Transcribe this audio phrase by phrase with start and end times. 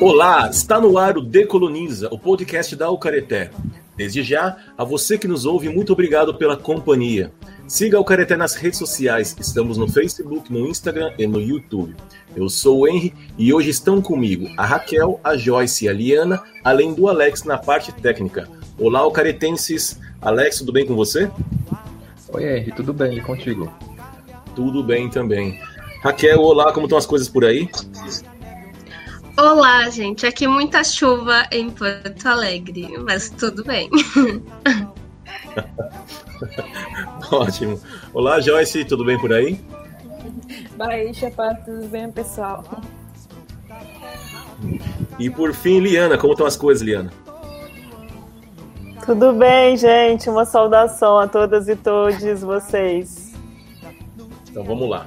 [0.00, 3.50] Olá, está no ar o Decoloniza, o podcast da Ucareté.
[3.96, 7.32] Desde já, a você que nos ouve, muito obrigado pela companhia.
[7.66, 11.96] Siga o Careté nas redes sociais, estamos no Facebook, no Instagram e no YouTube.
[12.36, 16.44] Eu sou o Henry e hoje estão comigo a Raquel, a Joyce e a Liana,
[16.62, 18.48] além do Alex na parte técnica.
[18.78, 19.98] Olá, Ucaretenses.
[20.22, 21.28] Alex, tudo bem com você?
[22.28, 23.18] Oi, Henry, tudo bem?
[23.18, 23.68] E contigo?
[24.54, 25.60] Tudo bem também.
[26.04, 27.68] Raquel, olá, como estão as coisas por aí?
[29.38, 30.26] Olá, gente.
[30.26, 33.88] Aqui muita chuva em Porto Alegre, mas tudo bem.
[37.30, 37.80] Ótimo.
[38.12, 39.60] Olá, Joyce, tudo bem por aí?
[40.76, 41.30] Baixa,
[41.64, 42.64] tudo bem, pessoal?
[45.20, 47.12] E por fim, Liana, como estão as coisas, Liana?
[49.06, 50.28] Tudo bem, gente?
[50.28, 53.32] Uma saudação a todas e todos vocês.
[54.50, 55.06] Então vamos lá.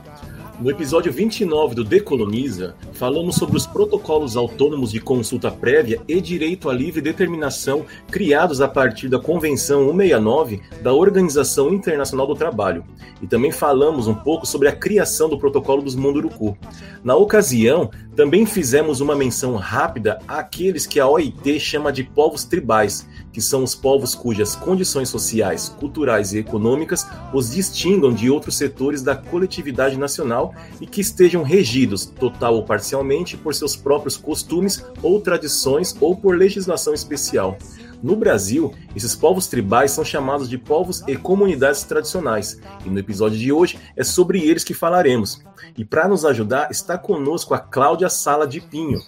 [0.62, 6.70] No episódio 29 do Decoloniza, falamos sobre os protocolos autônomos de consulta prévia e direito
[6.70, 12.86] à livre determinação criados a partir da Convenção 169 da Organização Internacional do Trabalho.
[13.24, 16.56] E também falamos um pouco sobre a criação do protocolo dos Munduruku.
[17.04, 23.08] Na ocasião, também fizemos uma menção rápida àqueles que a OIT chama de povos tribais,
[23.32, 29.02] que são os povos cujas condições sociais, culturais e econômicas os distingam de outros setores
[29.02, 35.22] da coletividade nacional e que estejam regidos, total ou parcialmente, por seus próprios costumes ou
[35.22, 37.58] tradições ou por legislação especial.
[38.02, 43.38] No Brasil, esses povos tribais são chamados de povos e comunidades tradicionais, e no episódio
[43.38, 45.44] de hoje é sobre eles que falaremos.
[45.78, 49.00] E para nos ajudar, está conosco a Cláudia Sala de Pinho,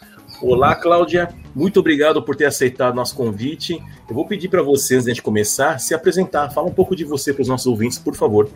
[0.41, 1.30] Olá, Cláudia.
[1.55, 3.81] Muito obrigado por ter aceitado nosso convite.
[4.09, 6.49] Eu vou pedir para você, antes de começar, se apresentar.
[6.49, 8.49] Fala um pouco de você para os nossos ouvintes, por favor.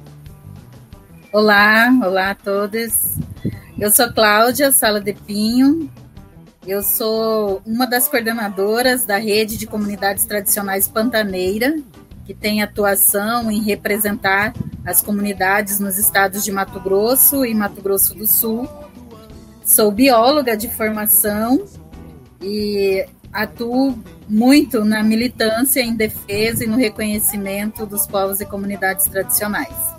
[1.32, 3.16] Olá, olá a todos.
[3.80, 5.90] Eu sou Cláudia Sala de Pinho.
[6.68, 11.80] Eu sou uma das coordenadoras da rede de comunidades tradicionais Pantaneira,
[12.26, 14.54] que tem atuação em representar
[14.86, 18.68] as comunidades nos estados de Mato Grosso e Mato Grosso do Sul.
[19.64, 21.64] Sou bióloga de formação
[22.42, 29.97] e atuo muito na militância em defesa e no reconhecimento dos povos e comunidades tradicionais.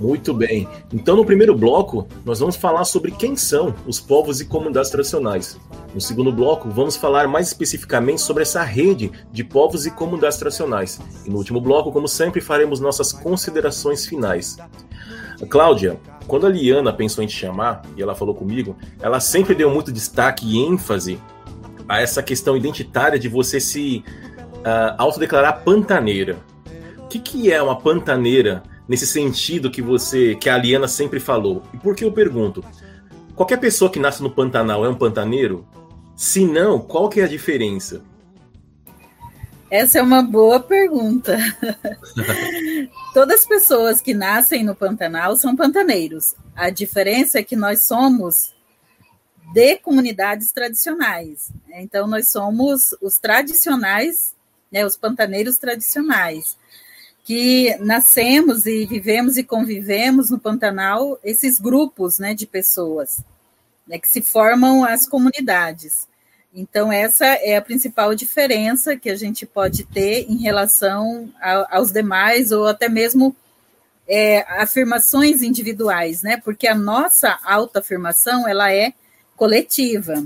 [0.00, 0.66] Muito bem.
[0.90, 5.60] Então, no primeiro bloco, nós vamos falar sobre quem são os povos e comunidades tradicionais.
[5.94, 10.98] No segundo bloco, vamos falar mais especificamente sobre essa rede de povos e comunidades tradicionais.
[11.26, 14.56] E no último bloco, como sempre, faremos nossas considerações finais.
[15.50, 19.68] Cláudia, quando a Liana pensou em te chamar, e ela falou comigo, ela sempre deu
[19.68, 21.20] muito destaque e ênfase
[21.86, 24.02] a essa questão identitária de você se
[24.60, 26.38] uh, autodeclarar pantaneira.
[26.96, 31.62] O que, que é uma pantaneira nesse sentido que você, que a Liana sempre falou?
[31.72, 32.64] E por que eu pergunto?
[33.36, 35.64] Qualquer pessoa que nasce no Pantanal é um pantaneiro?
[36.16, 38.02] Se não, qual que é a diferença?
[39.70, 41.38] Essa é uma boa pergunta.
[43.14, 46.34] Todas as pessoas que nascem no Pantanal são pantaneiros.
[46.56, 48.52] A diferença é que nós somos
[49.54, 51.52] de comunidades tradicionais.
[51.74, 54.34] Então, nós somos os tradicionais,
[54.70, 56.58] né, os pantaneiros tradicionais,
[57.24, 63.20] que nascemos e vivemos e convivemos no Pantanal, esses grupos né, de pessoas
[63.86, 66.08] né, que se formam as comunidades.
[66.52, 71.92] Então, essa é a principal diferença que a gente pode ter em relação a, aos
[71.92, 73.36] demais, ou até mesmo
[74.08, 76.36] é, afirmações individuais, né?
[76.38, 78.92] Porque a nossa autoafirmação ela é
[79.36, 80.24] coletiva,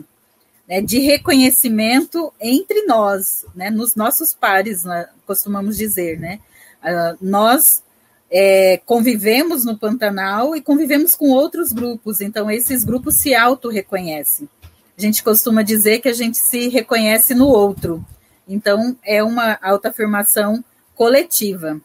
[0.67, 0.81] né?
[0.81, 3.71] de reconhecimento entre nós, né?
[3.71, 5.07] nos nossos pares, né?
[5.27, 6.41] costumamos dizer, né?
[6.85, 7.83] Uh, nós
[8.31, 14.49] é, convivemos no Pantanal e convivemos com outros grupos, então esses grupos se auto-reconhecem.
[14.97, 18.05] A gente costuma dizer que a gente se reconhece no outro.
[18.47, 20.65] Então, é uma autoafirmação
[20.95, 21.81] coletiva.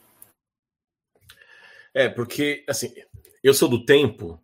[1.94, 2.94] É, porque, assim,
[3.44, 4.39] eu sou do tempo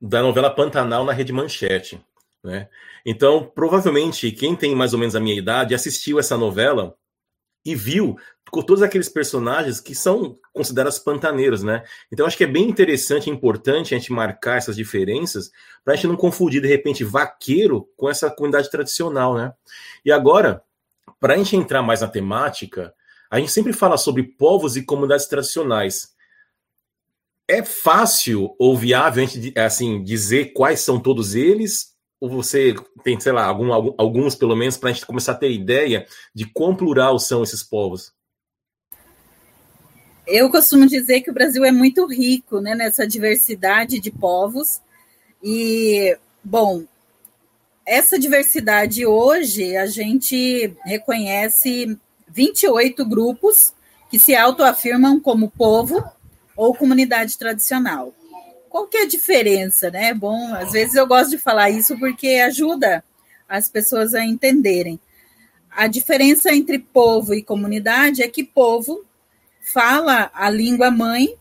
[0.00, 2.00] da novela Pantanal na Rede Manchete,
[2.42, 2.68] né?
[3.04, 6.96] Então, provavelmente, quem tem mais ou menos a minha idade assistiu essa novela
[7.64, 8.16] e viu
[8.50, 11.84] com todos aqueles personagens que são considerados pantaneiros, né?
[12.12, 15.50] Então acho que é bem interessante e importante a gente marcar essas diferenças
[15.84, 19.52] para a gente não confundir de repente vaqueiro com essa comunidade tradicional, né?
[20.04, 20.62] E agora,
[21.20, 22.92] para a gente entrar mais na temática,
[23.30, 26.12] a gente sempre fala sobre povos e comunidades tradicionais.
[27.46, 31.89] É fácil ou viável a gente assim dizer quais são todos eles
[32.20, 35.50] ou você tem, sei lá, algum, alguns pelo menos, para a gente começar a ter
[35.50, 38.12] ideia de quão plural são esses povos?
[40.26, 44.80] Eu costumo dizer que o Brasil é muito rico né, nessa diversidade de povos.
[45.42, 46.84] E, bom,
[47.86, 53.72] essa diversidade hoje, a gente reconhece 28 grupos
[54.10, 56.04] que se autoafirmam como povo
[56.54, 58.14] ou comunidade tradicional.
[58.70, 60.14] Qual que é a diferença, né?
[60.14, 63.02] Bom, às vezes eu gosto de falar isso porque ajuda
[63.48, 64.98] as pessoas a entenderem.
[65.68, 69.04] A diferença entre povo e comunidade é que povo
[69.60, 71.34] fala a língua mãe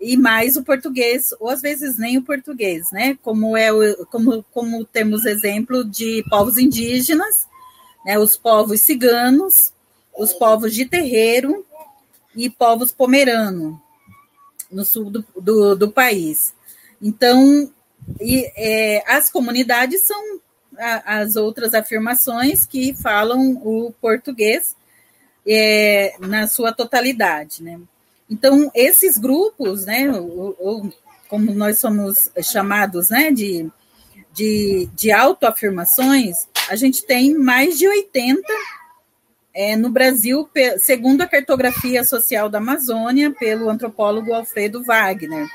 [0.00, 3.18] e mais o português, ou às vezes nem o português, né?
[3.22, 7.48] Como é o, como, como temos exemplo de povos indígenas,
[8.06, 8.16] né?
[8.20, 9.72] Os povos ciganos,
[10.16, 11.66] os povos de terreiro
[12.36, 13.82] e povos pomerano
[14.70, 16.54] no sul do, do, do país.
[17.00, 17.70] Então,
[18.20, 20.40] e, é, as comunidades são
[20.78, 24.76] a, as outras afirmações que falam o português
[25.46, 27.80] é, na sua totalidade, né?
[28.28, 30.92] Então, esses grupos, né, ou, ou,
[31.28, 33.68] como nós somos chamados, né, de,
[34.32, 36.36] de, de autoafirmações,
[36.68, 38.40] a gente tem mais de 80
[39.54, 40.48] é, no Brasil,
[40.78, 45.48] segundo a cartografia social da Amazônia, pelo antropólogo Alfredo Wagner.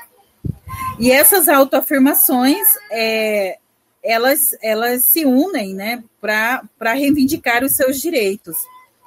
[0.98, 3.58] E essas autoafirmações, é,
[4.02, 8.56] elas, elas se unem né, para reivindicar os seus direitos.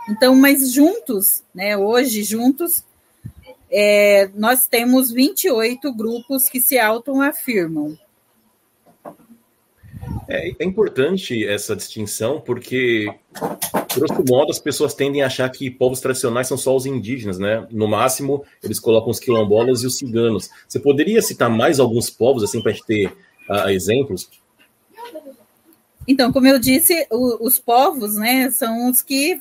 [0.09, 2.83] Então, mas juntos, né, hoje, juntos,
[3.71, 7.97] é, nós temos 28 grupos que se autoafirmam.
[10.27, 13.11] É, é importante essa distinção, porque,
[13.95, 17.67] grosso modo, as pessoas tendem a achar que povos tradicionais são só os indígenas, né?
[17.71, 20.50] No máximo, eles colocam os quilombolas e os ciganos.
[20.67, 23.07] Você poderia citar mais alguns povos, assim, para a gente ter
[23.50, 24.29] uh, exemplos?
[26.07, 29.39] Então, como eu disse, o, os povos, né, são os que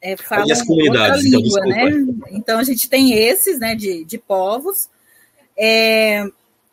[0.00, 2.26] é, falam e as comunidades, outra língua, então, né?
[2.30, 4.88] Então, a gente tem esses, né, de, de povos.
[5.56, 6.24] É,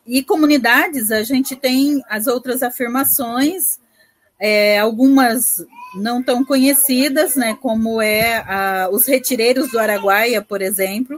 [0.06, 3.78] e comunidades, a gente tem as outras afirmações,
[4.38, 5.64] é, algumas
[5.96, 11.16] não tão conhecidas, né, como é a, os retireiros do Araguaia, por exemplo,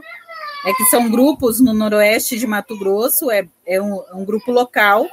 [0.65, 5.07] é que são grupos no noroeste de Mato Grosso, é, é um, um grupo local,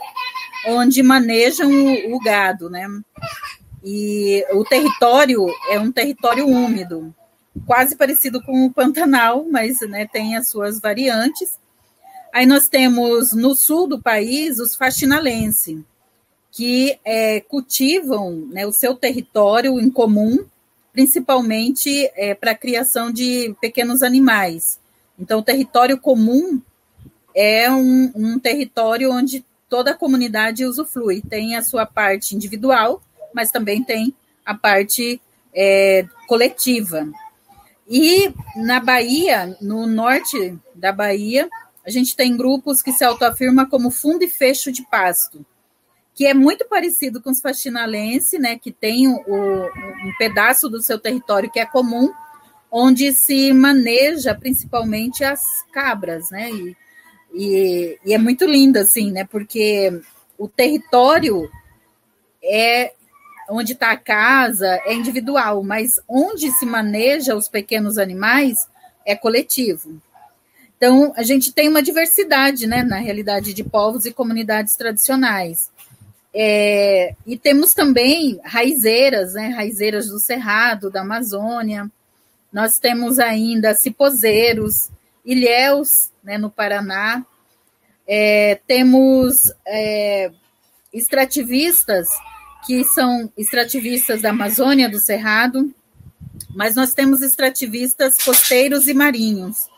[0.67, 2.87] onde manejam o, o gado, né?
[3.85, 7.15] E o território é um território úmido,
[7.67, 11.59] quase parecido com o Pantanal, mas né, tem as suas variantes.
[12.35, 15.79] Aí nós temos no sul do país os faxinalenses,
[16.51, 20.45] que é, cultivam né, o seu território em comum,
[20.93, 24.81] principalmente é, para a criação de pequenos animais.
[25.17, 26.61] Então, o território comum
[27.37, 31.23] é um, um território onde toda a comunidade usufrui.
[31.23, 33.01] Tem a sua parte individual,
[33.33, 34.13] mas também tem
[34.45, 35.21] a parte
[35.55, 37.09] é, coletiva.
[37.89, 41.49] E na Bahia, no norte da Bahia,
[41.87, 45.45] a gente tem grupos que se autoafirma como fundo e fecho de pasto,
[46.15, 50.99] que é muito parecido com os faxinalenses, né, que tem o, um pedaço do seu
[50.99, 52.13] território que é comum,
[52.71, 56.77] onde se maneja principalmente as cabras, né, e,
[57.35, 60.01] e, e é muito lindo, assim, né, porque
[60.39, 61.51] o território
[62.43, 62.93] é
[63.49, 68.69] onde está a casa é individual, mas onde se maneja os pequenos animais
[69.05, 70.01] é coletivo.
[70.85, 75.71] Então, a gente tem uma diversidade, né, na realidade, de povos e comunidades tradicionais.
[76.35, 81.91] É, e temos também raizeiras, né, raizeiras do Cerrado, da Amazônia.
[82.53, 84.91] Nós temos ainda cipozeiros,
[85.25, 87.25] ilhéus, né, no Paraná.
[88.07, 90.31] É, temos é,
[90.93, 92.09] extrativistas,
[92.67, 95.75] que são extrativistas da Amazônia, do Cerrado,
[96.55, 99.73] mas nós temos extrativistas costeiros e marinhos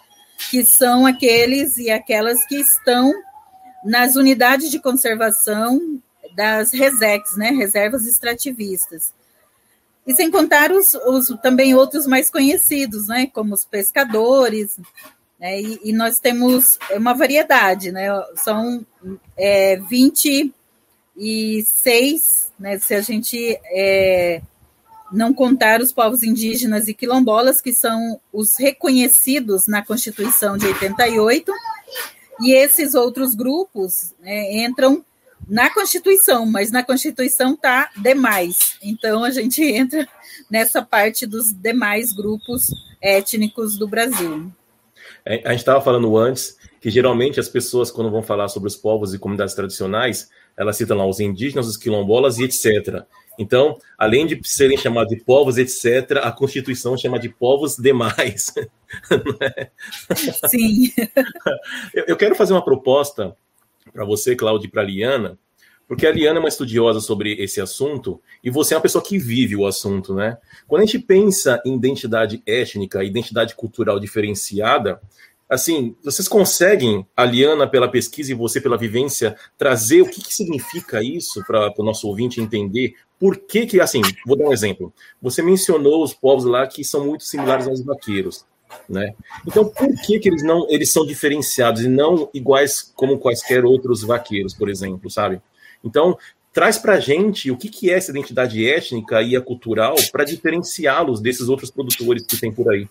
[0.50, 3.12] que são aqueles e aquelas que estão
[3.84, 6.00] nas unidades de conservação
[6.34, 9.12] das RESEX, né, reservas extrativistas.
[10.06, 14.78] E sem contar os, os também outros mais conhecidos, né, como os pescadores,
[15.40, 18.86] né, e, e, nós temos uma variedade, né, são
[19.36, 24.40] é, 26, né, se a gente é,
[25.12, 31.52] não contar os povos indígenas e quilombolas, que são os reconhecidos na Constituição de 88,
[32.40, 35.04] e esses outros grupos né, entram
[35.48, 38.76] na Constituição, mas na Constituição está demais.
[38.82, 40.06] Então a gente entra
[40.50, 42.70] nessa parte dos demais grupos
[43.00, 44.50] étnicos do Brasil.
[45.24, 49.12] A gente estava falando antes que geralmente as pessoas, quando vão falar sobre os povos
[49.12, 53.04] e comunidades tradicionais, elas citam lá os indígenas, os quilombolas e etc.
[53.38, 58.52] Então, além de serem chamados de povos, etc., a Constituição chama de povos demais.
[59.40, 59.68] É?
[60.48, 60.92] Sim.
[61.92, 63.36] Eu quero fazer uma proposta
[63.92, 65.38] para você, Cláudia, e para a Liana,
[65.88, 69.18] Porque a Liana é uma estudiosa sobre esse assunto e você é uma pessoa que
[69.18, 70.36] vive o assunto, né?
[70.66, 75.00] Quando a gente pensa em identidade étnica, identidade cultural diferenciada,
[75.48, 80.34] assim, vocês conseguem, a Liana pela pesquisa e você pela vivência, trazer o que, que
[80.34, 84.92] significa isso para o nosso ouvinte entender por que que, assim, vou dar um exemplo.
[85.22, 88.44] Você mencionou os povos lá que são muito similares aos vaqueiros,
[88.88, 89.14] né?
[89.46, 94.02] Então, por que que eles não, eles são diferenciados e não iguais como quaisquer outros
[94.02, 95.40] vaqueiros, por exemplo, sabe?
[95.82, 96.18] Então,
[96.52, 101.20] traz para gente o que, que é essa identidade étnica e a cultural para diferenciá-los
[101.20, 102.88] desses outros produtores que tem por aí.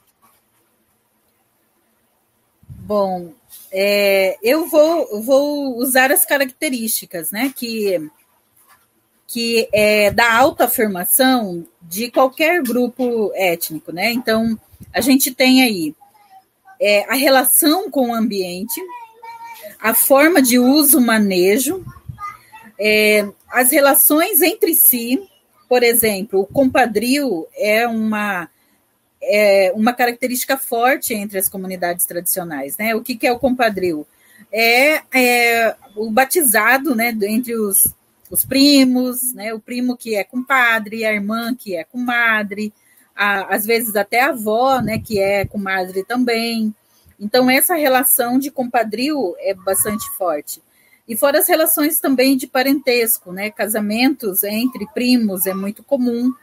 [2.88, 3.34] Bom,
[3.72, 8.12] é, eu vou, vou usar as características, né, que,
[9.28, 14.12] que é da autoafirmação de qualquer grupo étnico, né?
[14.12, 14.56] Então,
[14.94, 15.96] a gente tem aí
[16.80, 18.80] é, a relação com o ambiente,
[19.80, 21.84] a forma de uso, manejo,
[22.80, 25.28] é, as relações entre si,
[25.68, 28.48] por exemplo, o compadrio é uma
[29.28, 32.96] é uma característica forte entre as comunidades tradicionais, né?
[32.96, 34.06] O que, que é o compadrio?
[34.52, 37.94] É, é, o batizado, né, entre os,
[38.30, 39.54] os primos, né?
[39.54, 42.74] O primo que é compadre, a irmã que é comadre,
[43.16, 46.74] a, às vezes até a avó, né, que é comadre também.
[47.20, 50.62] Então essa relação de compadrio é bastante forte.
[51.08, 53.52] E fora as relações também de parentesco, né?
[53.52, 56.34] Casamentos entre primos é muito comum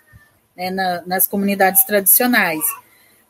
[0.62, 2.62] né, na, nas comunidades tradicionais.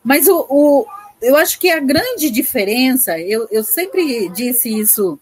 [0.04, 0.86] Mas o, o,
[1.20, 5.18] eu acho que a grande diferença, eu, eu sempre disse isso,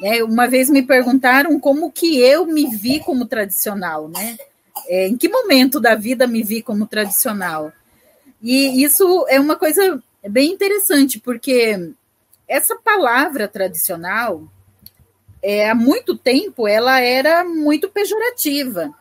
[0.00, 4.38] né, uma vez me perguntaram como que eu me vi como tradicional, né?
[4.88, 7.72] É, em que momento da vida me vi como tradicional?
[8.42, 11.92] E isso é uma coisa bem interessante, porque
[12.48, 14.42] essa palavra tradicional,
[15.42, 18.94] é, há muito tempo, ela era muito pejorativa.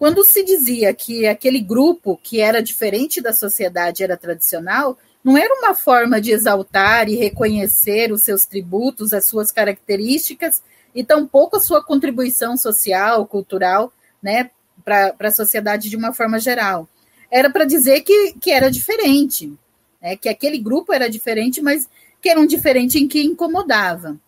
[0.00, 5.54] Quando se dizia que aquele grupo que era diferente da sociedade era tradicional, não era
[5.56, 10.62] uma forma de exaltar e reconhecer os seus tributos, as suas características
[10.94, 13.92] e tampouco a sua contribuição social, cultural,
[14.22, 14.50] né,
[14.82, 16.88] para a sociedade de uma forma geral.
[17.30, 19.52] Era para dizer que, que era diferente,
[20.00, 21.86] né, que aquele grupo era diferente, mas
[22.22, 24.18] que era um diferente em que incomodava.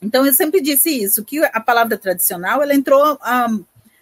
[0.00, 3.48] Então, eu sempre disse isso, que a palavra tradicional ela entrou há,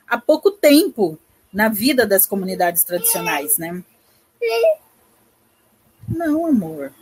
[0.08, 1.18] há pouco tempo
[1.52, 3.82] na vida das comunidades tradicionais, né?
[6.08, 6.92] Não, amor.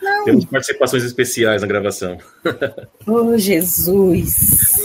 [0.00, 0.24] Não.
[0.24, 2.18] Temos participações especiais na gravação.
[3.06, 4.84] Oh, Jesus!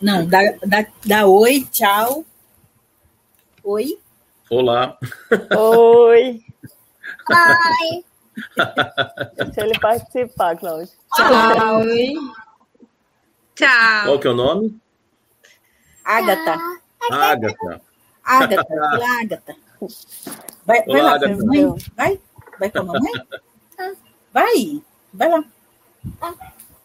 [0.00, 2.24] Não, dá, dá, dá oi, tchau.
[3.64, 3.98] Oi.
[4.50, 4.98] Olá.
[5.56, 6.44] Oi.
[7.30, 8.04] Oi.
[9.36, 10.92] Deixa ele participar, Cláudio.
[11.78, 12.14] Oi.
[13.54, 14.04] Tchau.
[14.04, 14.80] Qual que é o nome?
[16.04, 16.58] Agatha.
[17.10, 17.80] Agatha.
[18.24, 18.64] Agatha.
[19.20, 19.56] Agatha.
[20.64, 21.36] Vai, vai Olá, lá, Agatha.
[21.36, 21.74] mamãe.
[21.96, 22.20] Vai.
[22.60, 23.12] Vai com a mamãe?
[24.32, 24.82] Vai.
[25.12, 25.44] Vai lá.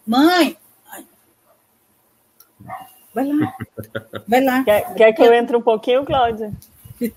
[0.04, 0.58] Mãe.
[3.14, 3.56] Vai lá.
[4.26, 4.64] Vai lá.
[4.64, 6.52] Quer, quer que eu entre um pouquinho, Cláudia?
[6.98, 7.12] Você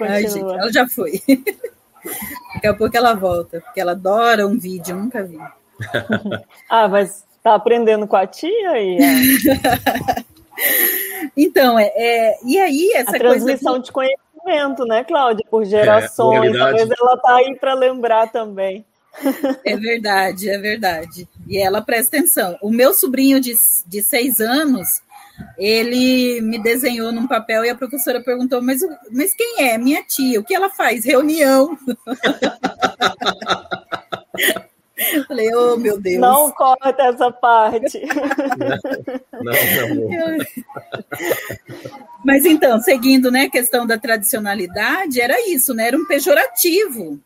[0.00, 0.58] Ai, gente, continua.
[0.60, 1.20] ela já foi.
[2.54, 5.38] Daqui a pouco ela volta, porque ela adora um vídeo, eu nunca vi.
[6.70, 8.98] Ah, mas tá aprendendo com a tia aí?
[11.36, 15.44] Então, é, é- e aí A essa coisa transmissão de conhecimento, né, Cláudia?
[15.50, 16.42] Por gerações.
[16.42, 16.78] realidade.
[16.78, 18.84] Talvez ela tá aí para lembrar também.
[19.64, 21.28] É verdade, é verdade.
[21.46, 22.58] E ela presta atenção.
[22.60, 23.54] O meu sobrinho de,
[23.86, 24.88] de seis anos,
[25.56, 28.80] ele me desenhou num papel e a professora perguntou: mas,
[29.10, 29.78] mas quem é?
[29.78, 30.40] Minha tia.
[30.40, 31.04] O que ela faz?
[31.04, 31.78] Reunião.
[34.96, 36.20] Eu Falei, oh meu Deus.
[36.20, 38.00] Não corta essa parte.
[39.32, 40.38] Não, não.
[42.24, 45.88] Mas então, seguindo né, a questão da tradicionalidade, era isso, né?
[45.88, 47.20] Era um pejorativo.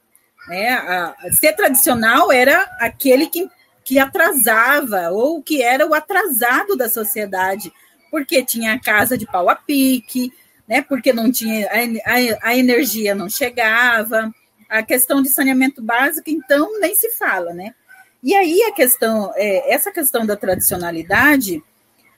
[0.48, 0.70] Né?
[0.70, 3.48] A- a- ser tradicional era aquele que,
[3.84, 7.72] que atrasava, ou que era o atrasado da sociedade,
[8.10, 10.32] porque tinha a casa de pau a pique,
[10.66, 10.80] né?
[10.82, 11.76] porque não tinha a,
[12.14, 14.32] a- a energia não chegava,
[14.68, 17.74] a questão de saneamento básico, então, nem se fala, né?
[18.22, 21.62] E aí a questão, é, essa questão da tradicionalidade,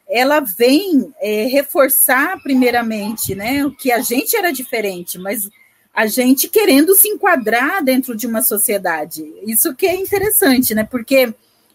[0.08, 5.48] ela vem é, reforçar primeiramente, né, o que a gente era diferente, mas
[5.92, 9.24] a gente querendo se enquadrar dentro de uma sociedade.
[9.46, 10.84] Isso que é interessante, né?
[10.84, 11.34] Porque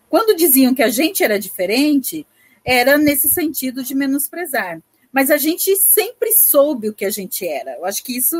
[0.09, 2.25] quando diziam que a gente era diferente,
[2.63, 4.81] era nesse sentido de menosprezar.
[5.11, 7.75] Mas a gente sempre soube o que a gente era.
[7.77, 8.37] Eu acho que isso,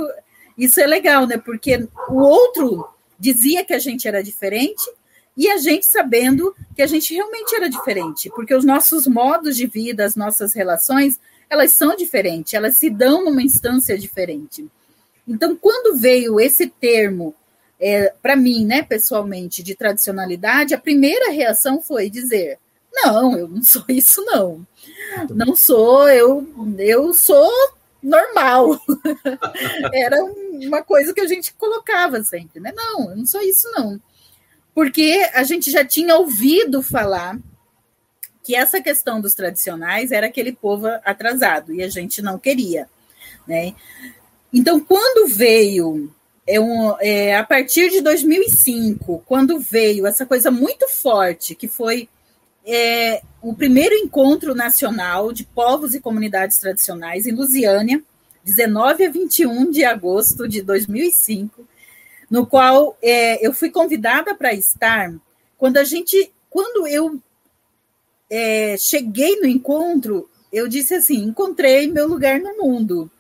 [0.58, 1.38] isso é legal, né?
[1.38, 2.88] Porque o outro
[3.20, 4.84] dizia que a gente era diferente
[5.38, 9.68] e a gente sabendo que a gente realmente era diferente, porque os nossos modos de
[9.68, 11.20] vida, as nossas relações,
[11.50, 14.66] elas são diferentes, elas se dão numa instância diferente.
[15.28, 17.36] Então, quando veio esse termo
[17.80, 22.58] é, para mim, né, pessoalmente, de tradicionalidade, a primeira reação foi dizer:
[22.94, 24.66] não, eu não sou isso, não.
[25.30, 26.48] Não sou, eu,
[26.78, 27.52] eu sou
[28.06, 28.80] normal.
[29.92, 32.72] Era uma coisa que a gente colocava sempre, né?
[32.74, 34.00] Não, eu não sou isso, não.
[34.74, 37.38] Porque a gente já tinha ouvido falar
[38.44, 42.88] que essa questão dos tradicionais era aquele povo atrasado e a gente não queria,
[43.48, 43.74] né?
[44.54, 46.14] Então, quando veio
[46.48, 52.08] é um, é, a partir de 2005, quando veio essa coisa muito forte, que foi
[52.66, 58.04] é, o primeiro encontro nacional de povos e comunidades tradicionais em Lusiânia,
[58.44, 61.68] 19 a 21 de agosto de 2005,
[62.30, 65.14] no qual é, eu fui convidada para estar.
[65.58, 67.20] Quando a gente, quando eu
[68.30, 73.12] é, cheguei no encontro, eu disse assim: encontrei meu lugar no mundo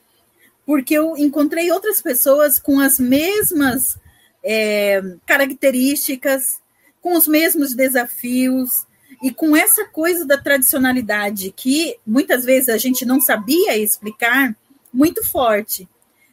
[0.65, 3.97] porque eu encontrei outras pessoas com as mesmas
[4.43, 6.59] é, características,
[7.01, 8.85] com os mesmos desafios
[9.21, 14.55] e com essa coisa da tradicionalidade que muitas vezes a gente não sabia explicar
[14.93, 15.87] muito forte.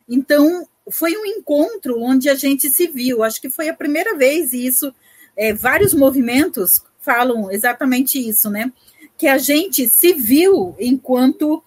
[0.09, 3.23] Então, foi um encontro onde a gente se viu.
[3.23, 4.95] Acho que foi a primeira vez, e isso,
[5.37, 8.73] é, vários movimentos falam exatamente isso, né?
[9.17, 11.63] Que a gente se viu enquanto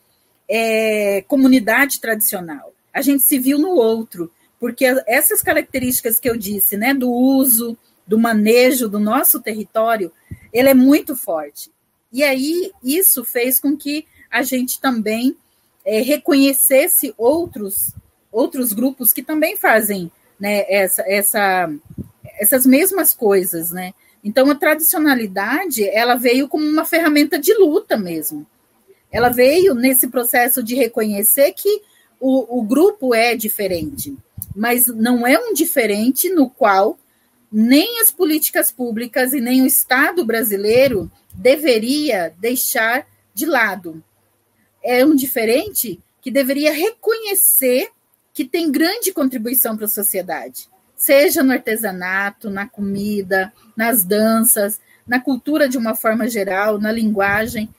[0.47, 2.73] é, comunidade tradicional.
[2.93, 7.77] A gente se viu no outro, porque essas características que eu disse, né, do uso,
[8.07, 10.11] do manejo do nosso território,
[10.55, 11.69] ele é muito forte.
[12.13, 15.35] E aí isso fez com que a gente também
[15.83, 17.93] é, reconhecesse outros
[18.31, 21.73] outros grupos que também fazem né, essa, essa,
[22.37, 23.93] essas mesmas coisas, né?
[24.21, 28.45] Então a tradicionalidade ela veio como uma ferramenta de luta mesmo.
[29.09, 31.81] Ela veio nesse processo de reconhecer que
[32.19, 34.17] o, o grupo é diferente,
[34.53, 36.97] mas não é um diferente no qual
[37.57, 44.03] nem as políticas públicas e nem o Estado brasileiro deveria deixar de lado.
[44.83, 47.89] É um diferente que deveria reconhecer
[48.33, 55.21] que tem grande contribuição para a sociedade, seja no artesanato, na comida, nas danças, na
[55.21, 57.69] cultura de uma forma geral, na linguagem.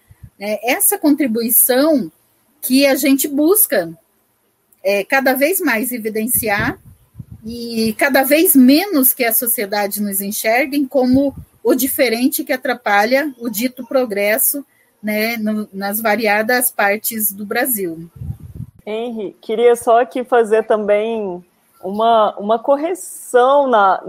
[0.40, 0.56] Né?
[0.62, 2.10] Essa contribuição
[2.62, 3.92] que a gente busca
[4.82, 6.80] é, cada vez mais evidenciar
[7.48, 11.32] e cada vez menos que a sociedade nos enxergue como
[11.62, 14.66] o diferente que atrapalha o dito progresso
[15.00, 18.10] né, no, nas variadas partes do Brasil.
[18.84, 21.44] Henry, queria só aqui fazer também
[21.80, 24.02] uma, uma correção na,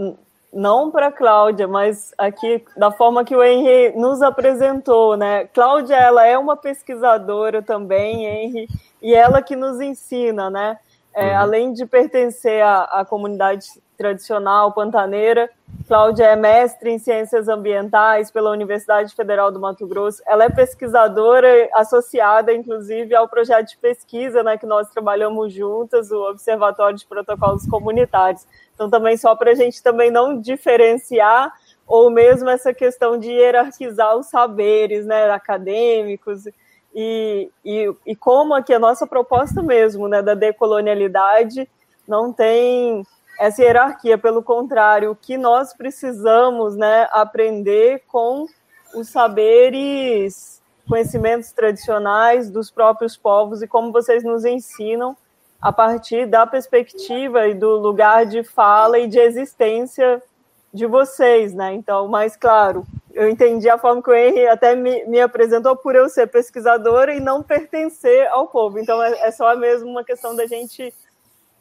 [0.52, 5.45] não para Cláudia, mas aqui da forma que o Henry nos apresentou, né?
[5.54, 8.67] Cláudia, ela é uma pesquisadora também, Henry,
[9.00, 10.80] e ela que nos ensina, né?
[11.18, 11.38] É, uhum.
[11.40, 13.66] Além de pertencer à, à, comunidade
[13.98, 15.50] tradicional pantaneira,
[15.88, 20.22] Cláudia é mestre em ciências ambientais pela Universidade Federal do Mato Grosso.
[20.28, 26.30] Ela é pesquisadora associada, inclusive, ao projeto de pesquisa né, que nós trabalhamos juntas, o
[26.30, 28.46] Observatório de Protocolos Comunitários.
[28.76, 31.52] Então, também só para a gente também não diferenciar
[31.88, 36.44] ou mesmo essa questão de hierarquizar os saberes né, acadêmicos
[37.00, 41.70] e, e, e como aqui a nossa proposta mesmo né, da decolonialidade
[42.08, 43.06] não tem
[43.40, 48.48] essa hierarquia, pelo contrário, o que nós precisamos né, aprender com
[48.96, 55.16] os saberes, conhecimentos tradicionais dos próprios povos e como vocês nos ensinam
[55.62, 60.20] a partir da perspectiva e do lugar de fala e de existência
[60.78, 61.74] de vocês, né?
[61.74, 65.96] Então, mais claro, eu entendi a forma que o Henry até me, me apresentou por
[65.96, 68.78] eu ser pesquisadora e não pertencer ao povo.
[68.80, 70.94] Então, é, é só mesmo uma questão da gente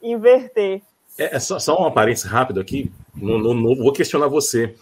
[0.03, 0.83] inverter.
[1.19, 4.75] É, é só, só uma aparência rápido aqui, no, no, no, vou questionar você.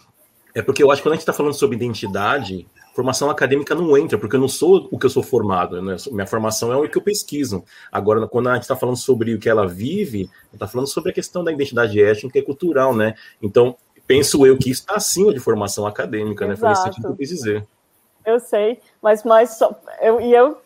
[0.53, 3.97] É porque eu acho que quando a gente está falando sobre identidade, formação acadêmica não
[3.97, 5.97] entra, porque eu não sou o que eu sou formado, né?
[6.11, 7.63] minha formação é o que eu pesquiso.
[7.91, 11.13] Agora, quando a gente está falando sobre o que ela vive, está falando sobre a
[11.13, 13.15] questão da identidade étnica e cultural, né?
[13.41, 13.75] Então,
[14.07, 16.61] penso eu que isso está acima de formação acadêmica, Exato.
[16.61, 16.75] né?
[16.75, 17.67] Foi sentido que eu quis dizer.
[18.25, 20.57] Eu sei, mas mais só, eu, e eu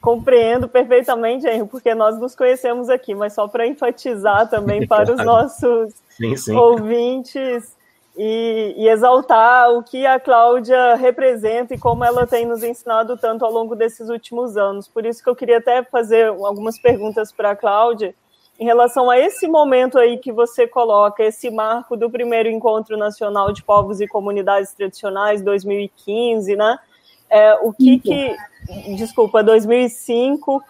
[0.00, 5.18] compreendo perfeitamente, Henrique, porque nós nos conhecemos aqui, mas só para enfatizar também para claro.
[5.18, 6.54] os nossos sim, sim.
[6.54, 7.74] ouvintes
[8.16, 13.44] e, e, exaltar o que a Cláudia representa e como ela tem nos ensinado tanto
[13.44, 14.86] ao longo desses últimos anos.
[14.86, 18.14] Por isso que eu queria até fazer algumas perguntas para a Cláudia,
[18.58, 23.52] em relação a esse momento aí que você coloca, esse marco do primeiro Encontro Nacional
[23.52, 26.78] de Povos e Comunidades Tradicionais, 2015, né?
[27.28, 28.36] É, o que que...
[28.96, 30.62] Desculpa, 2005.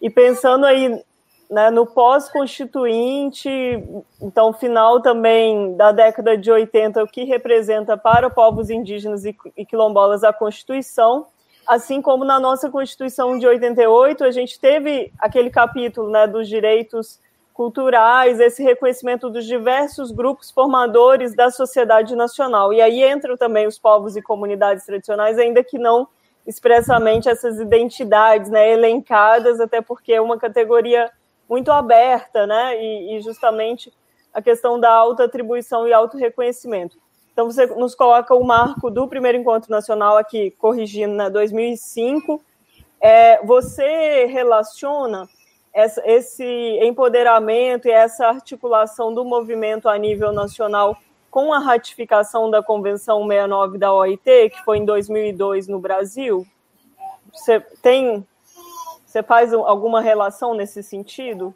[0.00, 1.02] E pensando aí
[1.50, 3.48] né, no pós-constituinte,
[4.20, 9.66] então final também da década de 80, o que representa para povos indígenas e, e
[9.66, 11.26] quilombolas a Constituição,
[11.66, 17.20] assim como na nossa Constituição de 88, a gente teve aquele capítulo né, dos direitos
[17.52, 22.72] culturais, esse reconhecimento dos diversos grupos formadores da sociedade nacional.
[22.72, 26.08] E aí entram também os povos e comunidades tradicionais, ainda que não
[26.46, 31.10] expressamente essas identidades né, elencadas, até porque é uma categoria
[31.48, 32.82] muito aberta, né?
[32.82, 33.92] E, e justamente
[34.32, 36.98] a questão da auto-atribuição e auto-reconhecimento.
[37.34, 42.40] Então, você nos coloca o marco do primeiro encontro nacional aqui, corrigindo, né, 2005.
[43.00, 45.28] É, você relaciona
[45.72, 46.44] essa, esse
[46.80, 50.96] empoderamento e essa articulação do movimento a nível nacional
[51.28, 56.46] com a ratificação da Convenção 69 da OIT, que foi em 2002 no Brasil?
[57.32, 58.24] Você tem
[59.14, 61.54] você faz alguma relação nesse sentido?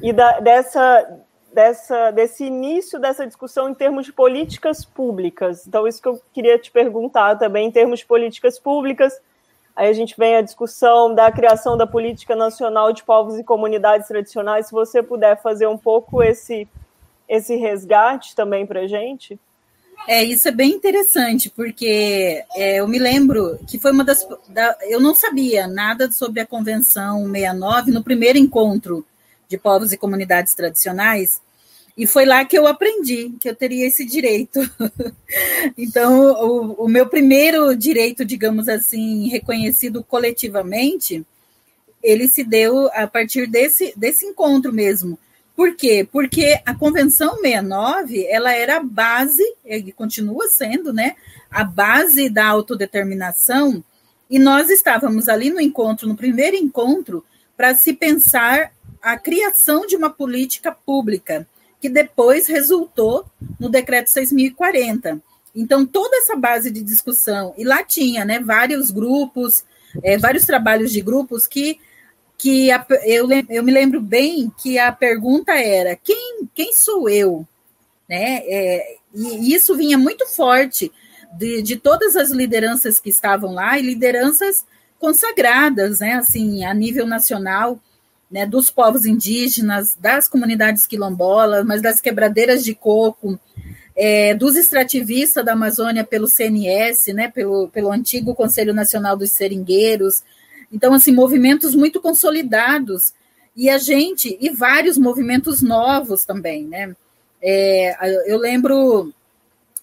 [0.00, 1.20] E da, dessa,
[1.52, 5.66] dessa, desse início dessa discussão em termos de políticas públicas.
[5.66, 9.20] Então, isso que eu queria te perguntar também, em termos de políticas públicas.
[9.74, 14.08] Aí a gente vem a discussão da criação da Política Nacional de Povos e Comunidades
[14.08, 14.66] Tradicionais.
[14.66, 16.68] Se você puder fazer um pouco esse,
[17.28, 19.38] esse resgate também para a gente.
[20.08, 24.26] É, isso é bem interessante, porque é, eu me lembro que foi uma das.
[24.48, 29.04] Da, eu não sabia nada sobre a Convenção 69 no primeiro encontro
[29.50, 31.42] de povos e comunidades tradicionais,
[31.98, 34.60] e foi lá que eu aprendi que eu teria esse direito.
[35.76, 41.26] então, o, o meu primeiro direito, digamos assim, reconhecido coletivamente,
[42.02, 45.18] ele se deu a partir desse, desse encontro mesmo
[45.60, 46.08] por quê?
[46.10, 51.16] Porque a Convenção 69, ela era a base, e continua sendo, né,
[51.50, 53.84] a base da autodeterminação,
[54.30, 57.22] e nós estávamos ali no encontro, no primeiro encontro,
[57.58, 61.46] para se pensar a criação de uma política pública,
[61.80, 63.24] que depois resultou
[63.58, 65.20] no decreto 6040.
[65.54, 69.64] Então, toda essa base de discussão, e lá tinha né, vários grupos,
[70.02, 71.80] é, vários trabalhos de grupos que
[72.42, 77.46] que a, eu, eu me lembro bem que a pergunta era quem, quem sou eu?
[78.08, 78.38] Né?
[78.46, 80.90] É, e isso vinha muito forte
[81.36, 84.64] de, de todas as lideranças que estavam lá, e lideranças
[84.98, 87.80] consagradas, né, assim, a nível nacional,
[88.30, 93.38] né, dos povos indígenas, das comunidades quilombolas, mas das quebradeiras de coco,
[93.96, 100.22] é, dos extrativistas da Amazônia pelo CNS, né, pelo, pelo antigo Conselho Nacional dos Seringueiros,
[100.72, 103.12] então, assim, movimentos muito consolidados.
[103.56, 106.94] E a gente, e vários movimentos novos também, né?
[107.42, 107.96] É,
[108.30, 109.12] eu lembro,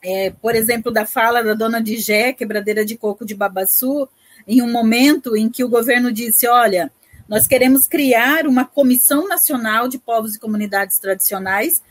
[0.01, 4.07] é, por exemplo, da fala da dona Digé, quebradeira de coco de Babaçu,
[4.47, 6.91] em um momento em que o governo disse: olha,
[7.27, 11.81] nós queremos criar uma comissão nacional de povos e comunidades tradicionais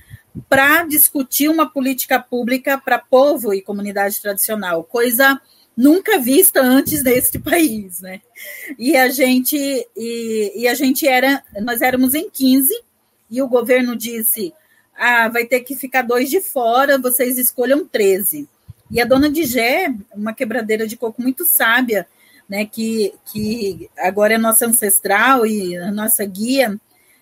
[0.48, 5.40] para discutir uma política pública para povo e comunidade tradicional, coisa
[5.76, 8.20] nunca vista antes neste país, né?
[8.78, 9.56] E a gente
[9.96, 12.72] e, e, a gente era, nós éramos em 15
[13.30, 14.54] e o governo disse:
[14.96, 18.48] "Ah, vai ter que ficar dois de fora, vocês escolham 13".
[18.90, 22.06] E a dona de Gé, uma quebradeira de coco muito sábia,
[22.48, 26.78] né, que, que agora é nossa ancestral e a nossa guia,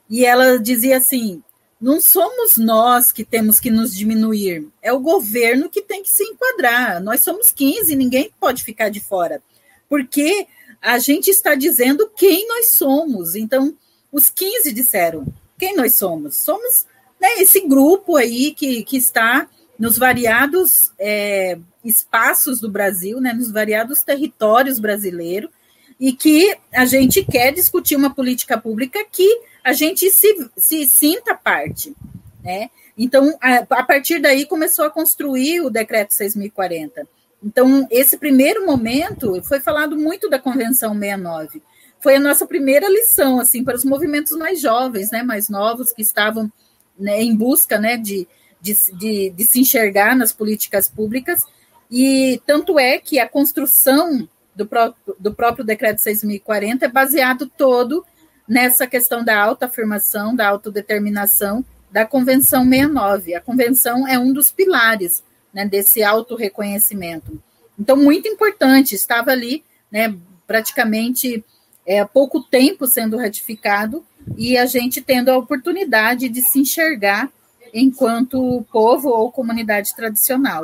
[0.09, 1.43] e ela dizia assim:
[1.81, 6.25] não somos nós que temos que nos diminuir, é o governo que tem que se
[6.25, 7.03] enquadrar.
[7.03, 9.43] Nós somos 15, ninguém pode ficar de fora,
[9.89, 10.47] porque
[10.81, 13.35] a gente está dizendo quem nós somos.
[13.35, 13.77] Então,
[14.13, 15.27] os 15 disseram
[15.59, 16.37] quem nós somos.
[16.37, 16.87] Somos
[17.21, 23.51] né, esse grupo aí que, que está nos variados é, espaços do Brasil, né, nos
[23.51, 25.51] variados territórios brasileiros,
[25.99, 31.35] e que a gente quer discutir uma política pública que a gente se, se sinta
[31.35, 31.95] parte,
[32.43, 32.69] né?
[32.97, 37.07] Então, a, a partir daí começou a construir o decreto 6040.
[37.43, 41.63] Então, esse primeiro momento foi falado muito da Convenção 69.
[42.01, 46.03] Foi a nossa primeira lição, assim, para os movimentos mais jovens, né, mais novos, que
[46.03, 46.51] estavam
[46.99, 48.29] né, em busca né, de,
[48.65, 51.43] de, de, de se enxergar nas políticas públicas.
[51.91, 58.05] E tanto é que a construção do próprio, do próprio decreto 6040 é baseado todo
[58.49, 63.35] nessa questão da autoafirmação, da autodeterminação da Convenção 69.
[63.35, 65.23] A Convenção é um dos pilares
[65.53, 67.41] né, desse autorreconhecimento.
[67.79, 71.45] Então, muito importante, estava ali, né, praticamente
[71.87, 74.05] é, pouco tempo sendo ratificado
[74.39, 77.31] e a gente tendo a oportunidade de se enxergar
[77.75, 80.63] enquanto povo ou comunidade tradicional.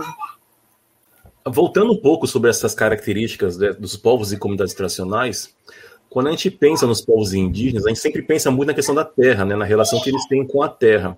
[1.45, 5.53] Voltando um pouco sobre essas características né, dos povos e comunidades tradicionais,
[6.09, 9.05] quando a gente pensa nos povos indígenas, a gente sempre pensa muito na questão da
[9.05, 11.17] terra, né, na relação que eles têm com a terra.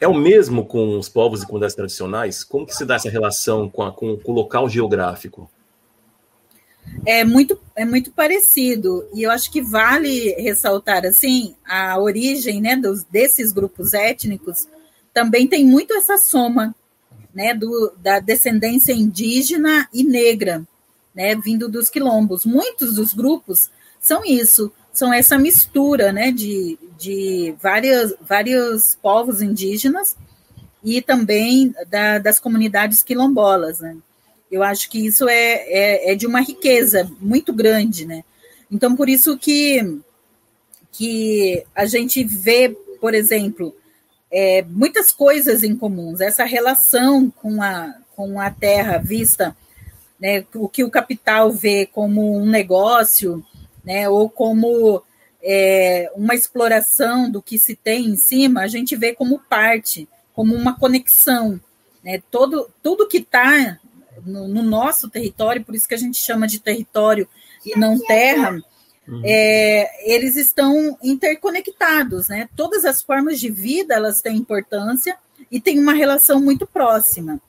[0.00, 2.42] É o mesmo com os povos e comunidades tradicionais?
[2.42, 5.48] Como que se dá essa relação com, a, com, com o local geográfico?
[7.04, 9.06] é muito, é muito parecido.
[9.14, 14.66] E eu acho que vale ressaltar assim a origem né, dos, desses grupos étnicos
[15.12, 16.74] também tem muito essa soma
[17.34, 20.66] né, do, da descendência indígena e negra,
[21.14, 22.44] né, vindo dos quilombos.
[22.44, 30.16] Muitos dos grupos são isso, são essa mistura né, de, de várias, vários povos indígenas
[30.82, 33.80] e também da, das comunidades quilombolas.
[33.80, 33.96] Né?
[34.50, 38.24] Eu acho que isso é, é, é, de uma riqueza muito grande, né?
[38.70, 40.00] Então, por isso que,
[40.92, 42.68] que a gente vê,
[43.00, 43.74] por exemplo,
[44.30, 46.20] é, muitas coisas em comuns.
[46.20, 49.56] Essa relação com a, com a terra vista,
[50.20, 53.44] né, o que o capital vê como um negócio,
[53.84, 55.02] né, ou como
[55.42, 60.54] é, uma exploração do que se tem em cima, a gente vê como parte, como
[60.54, 61.60] uma conexão.
[62.02, 63.78] Né, todo, tudo que está
[64.24, 67.28] no, no, nosso território, por isso que a gente chama de território
[67.64, 68.62] e não terra,
[69.08, 69.22] uhum.
[69.24, 72.48] é, eles estão interconectados, né?
[72.54, 75.16] Todas as formas de vida elas têm importância
[75.50, 77.40] e têm uma relação muito próxima.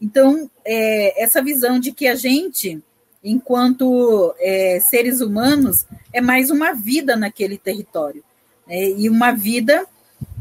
[0.00, 2.82] Então, é, essa visão de que a gente,
[3.22, 8.22] enquanto é, seres humanos, é mais uma vida naquele território.
[8.66, 8.90] Né?
[8.90, 9.86] E uma vida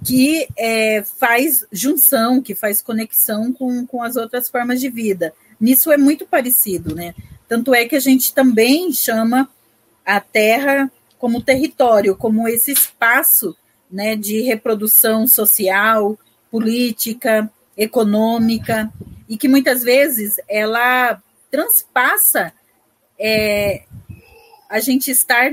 [0.05, 5.33] que é, faz junção, que faz conexão com, com as outras formas de vida
[5.63, 7.15] nisso é muito parecido, né?
[7.47, 9.49] Tanto é que a gente também chama
[10.05, 13.55] a Terra como território, como esse espaço
[13.89, 16.17] né, de reprodução social,
[16.51, 18.91] política, econômica,
[19.29, 22.51] e que muitas vezes ela transpassa
[23.19, 23.83] é,
[24.69, 25.51] a gente estar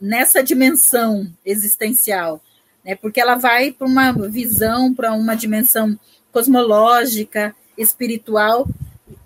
[0.00, 2.40] nessa dimensão existencial,
[2.84, 5.98] né, porque ela vai para uma visão, para uma dimensão
[6.30, 8.68] cosmológica, espiritual,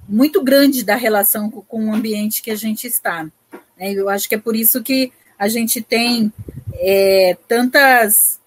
[0.08, 3.26] muito grande da relação com o ambiente que a gente está.
[3.78, 3.92] Né?
[3.92, 6.32] Eu acho que é por isso que a gente tem
[6.74, 8.40] é, tantas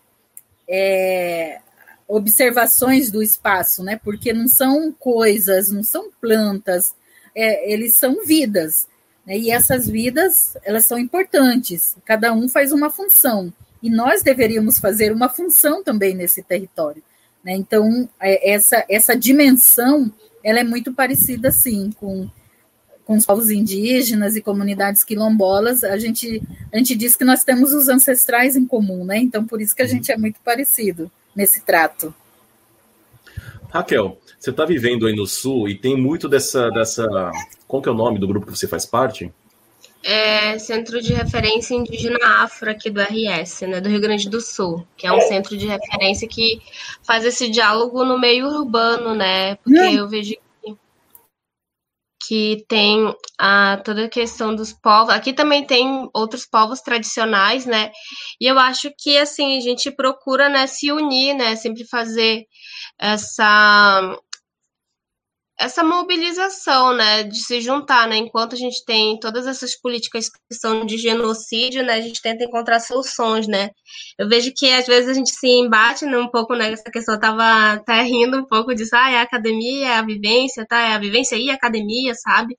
[0.67, 1.59] é,
[2.07, 3.99] observações do espaço, né?
[4.03, 6.95] Porque não são coisas, não são plantas,
[7.35, 8.87] é, eles são vidas.
[9.25, 9.37] Né?
[9.37, 11.95] E essas vidas, elas são importantes.
[12.05, 13.53] Cada um faz uma função.
[13.83, 17.03] E nós deveríamos fazer uma função também nesse território.
[17.43, 17.53] Né?
[17.53, 20.11] Então, é, essa, essa dimensão
[20.43, 22.29] ela é muito parecida, sim, com,
[23.07, 25.81] com os povos indígenas e comunidades quilombolas.
[25.81, 26.43] A gente,
[26.73, 29.17] a gente diz que nós temos os ancestrais em comum, né?
[29.17, 29.91] Então, por isso que a uhum.
[29.91, 32.13] gente é muito parecido nesse trato.
[33.69, 37.31] Raquel, você está vivendo aí no Sul e tem muito dessa, dessa.
[37.65, 39.31] Qual que é o nome do grupo que você faz parte?
[40.03, 44.85] É Centro de Referência Indígena Afro aqui do RS, né, do Rio Grande do Sul,
[44.95, 46.61] que é um centro de referência que
[47.03, 49.55] faz esse diálogo no meio urbano, né?
[49.55, 50.35] Porque eu vejo
[52.27, 55.13] que, tem a, toda a questão dos povos.
[55.13, 57.91] Aqui também tem outros povos tradicionais, né?
[58.39, 61.55] E eu acho que assim a gente procura né, se unir, né?
[61.55, 62.43] Sempre fazer
[62.99, 64.17] essa
[65.59, 70.55] essa mobilização, né, de se juntar, né, enquanto a gente tem todas essas políticas que
[70.55, 73.71] são de genocídio, né, a gente tenta encontrar soluções, né.
[74.19, 77.15] Eu vejo que às vezes a gente se embate né, um pouco nessa né, questão,
[77.15, 80.79] eu tava até rindo um pouco disso, ah, é a academia, é a vivência, tá,
[80.79, 82.55] é a vivência e a academia, sabe?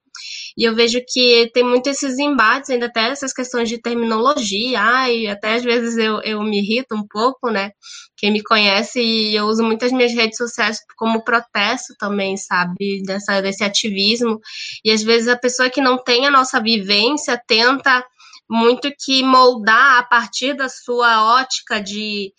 [0.59, 5.29] E eu vejo que tem muito esses embates, ainda até essas questões de terminologia, ai,
[5.29, 7.71] até às vezes eu, eu me irrito um pouco, né,
[8.17, 13.01] quem me conhece, e eu uso muitas minhas redes sociais como protesto também, sabe?
[13.05, 14.41] Dessa, desse ativismo.
[14.85, 18.05] E às vezes a pessoa que não tem a nossa vivência tenta
[18.51, 22.33] muito que moldar a partir da sua ótica de,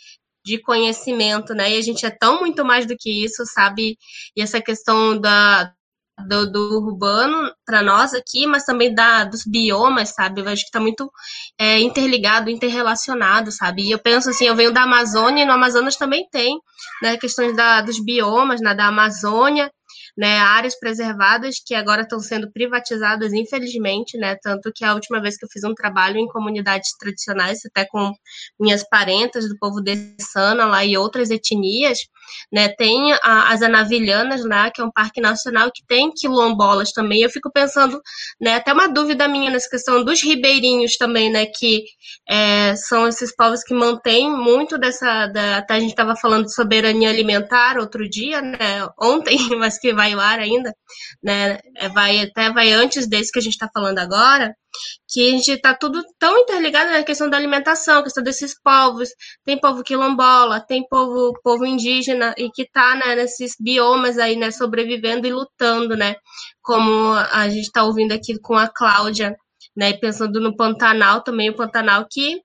[0.46, 1.72] de conhecimento, né?
[1.72, 3.98] E a gente é tão muito mais do que isso, sabe?
[4.36, 5.72] E essa questão da,
[6.28, 10.42] do, do urbano para nós aqui, mas também da, dos biomas, sabe?
[10.42, 11.12] Eu vejo que está muito
[11.58, 13.84] é, interligado, interrelacionado, sabe?
[13.84, 16.60] E eu penso assim, eu venho da Amazônia e no Amazonas também tem,
[17.02, 19.72] né, questões da, dos biomas, né, da Amazônia,
[20.18, 25.38] né, áreas preservadas que agora estão sendo privatizadas, infelizmente, né, tanto que a última vez
[25.38, 28.12] que eu fiz um trabalho em comunidades tradicionais, até com
[28.60, 32.00] minhas parentas do povo de Sana lá e outras etnias,
[32.52, 32.70] né?
[32.70, 37.22] Tem a, as Anavilhanas lá, que é um parque nacional que tem quilombolas também.
[37.22, 38.02] Eu fico pensando,
[38.40, 38.56] né?
[38.56, 41.46] Até uma dúvida minha nessa questão dos ribeirinhos também, né?
[41.46, 41.84] Que
[42.30, 45.28] é, são esses povos que mantêm muito dessa.
[45.28, 48.88] Da, até a gente estava falando de soberania alimentar outro dia, né?
[49.02, 50.74] Ontem, mas que vai ao ar ainda,
[51.24, 51.60] né?
[51.78, 54.56] É, vai até vai antes desse que a gente está falando agora
[55.08, 59.10] que a gente está tudo tão interligado na questão da alimentação, questão desses povos.
[59.44, 64.52] Tem povo quilombola, tem povo, povo indígena e que está né, nesses biomas aí, né,
[64.52, 66.16] sobrevivendo e lutando, né?
[66.62, 69.36] Como a gente está ouvindo aqui com a Cláudia,
[69.76, 69.94] né?
[69.94, 72.42] Pensando no Pantanal também, o Pantanal que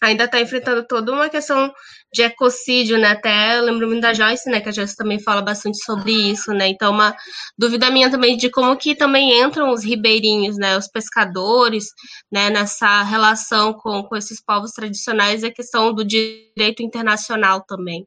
[0.00, 1.72] ainda está enfrentando toda uma questão
[2.12, 3.08] de ecocídio, né?
[3.08, 4.60] Até lembro muito da Joyce, né?
[4.60, 6.68] Que a Joyce também fala bastante sobre isso, né?
[6.68, 7.14] Então, uma
[7.56, 10.76] dúvida minha também de como que também entram os ribeirinhos, né?
[10.76, 11.86] Os pescadores,
[12.32, 12.50] né?
[12.50, 18.06] Nessa relação com, com esses povos tradicionais e a questão do direito internacional também.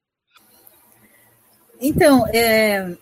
[1.80, 2.96] Então, é,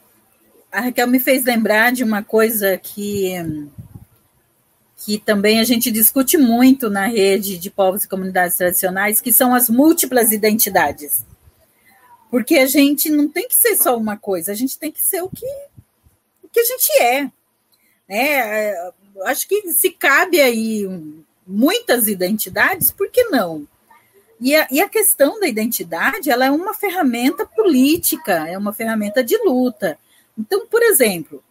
[0.71, 3.33] a Raquel me fez lembrar de uma coisa que
[5.03, 9.55] que também a gente discute muito na rede de povos e comunidades tradicionais, que são
[9.55, 11.25] as múltiplas identidades.
[12.29, 15.23] Porque a gente não tem que ser só uma coisa, a gente tem que ser
[15.23, 15.45] o que,
[16.43, 17.31] o que a gente é.
[18.07, 18.73] Né?
[19.23, 20.87] Acho que se cabe aí
[21.47, 23.67] muitas identidades, por que não?
[24.39, 29.23] E a, e a questão da identidade, ela é uma ferramenta política, é uma ferramenta
[29.23, 29.97] de luta.
[30.37, 31.43] Então, por exemplo,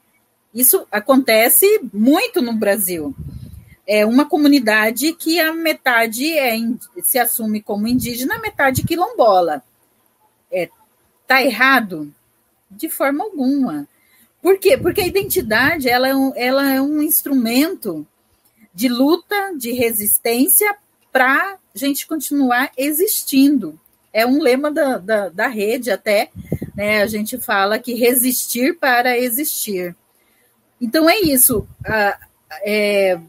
[0.54, 3.14] isso acontece muito no Brasil
[3.92, 6.56] é uma comunidade que a metade é,
[7.02, 9.64] se assume como indígena, a metade quilombola.
[10.48, 10.70] É,
[11.26, 12.14] tá errado?
[12.70, 13.88] De forma alguma.
[14.40, 14.78] Por quê?
[14.78, 18.06] Porque a identidade ela é um, ela é um instrumento
[18.72, 20.72] de luta, de resistência
[21.10, 23.76] para a gente continuar existindo.
[24.12, 26.30] É um lema da, da, da rede até,
[26.76, 27.02] né?
[27.02, 29.96] A gente fala que resistir para existir.
[30.80, 31.66] Então é isso.
[31.84, 32.16] A,
[32.62, 33.20] é,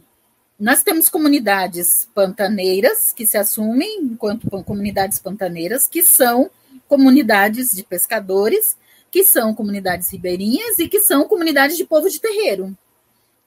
[0.62, 6.52] nós temos comunidades pantaneiras que se assumem enquanto comunidades pantaneiras, que são
[6.88, 8.78] comunidades de pescadores,
[9.10, 12.78] que são comunidades ribeirinhas e que são comunidades de povo de terreiro.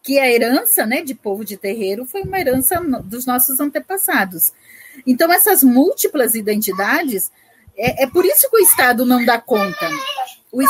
[0.02, 4.52] Que a herança né, de povo de terreiro foi uma herança dos nossos antepassados.
[5.06, 7.30] Então, essas múltiplas identidades,
[7.76, 9.88] é, é por isso que o Estado não dá conta.
[10.50, 10.60] O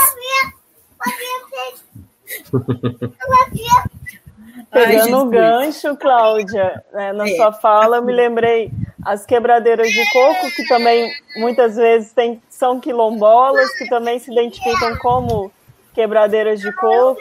[4.75, 7.37] Pegando o gancho, Cláudia, né, na é.
[7.37, 8.71] sua fala, eu me lembrei
[9.05, 14.97] as quebradeiras de coco, que também muitas vezes tem, são quilombolas, que também se identificam
[14.99, 15.53] como
[15.93, 17.21] quebradeiras de coco.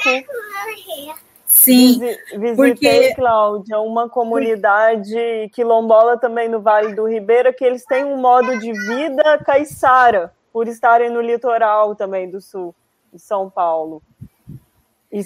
[1.46, 2.00] Sim,
[2.38, 3.16] visitei, porque...
[3.16, 8.72] Cláudia, uma comunidade quilombola também no Vale do Ribeira, que eles têm um modo de
[8.72, 12.74] vida caiçara, por estarem no litoral também do sul
[13.12, 14.02] de São Paulo.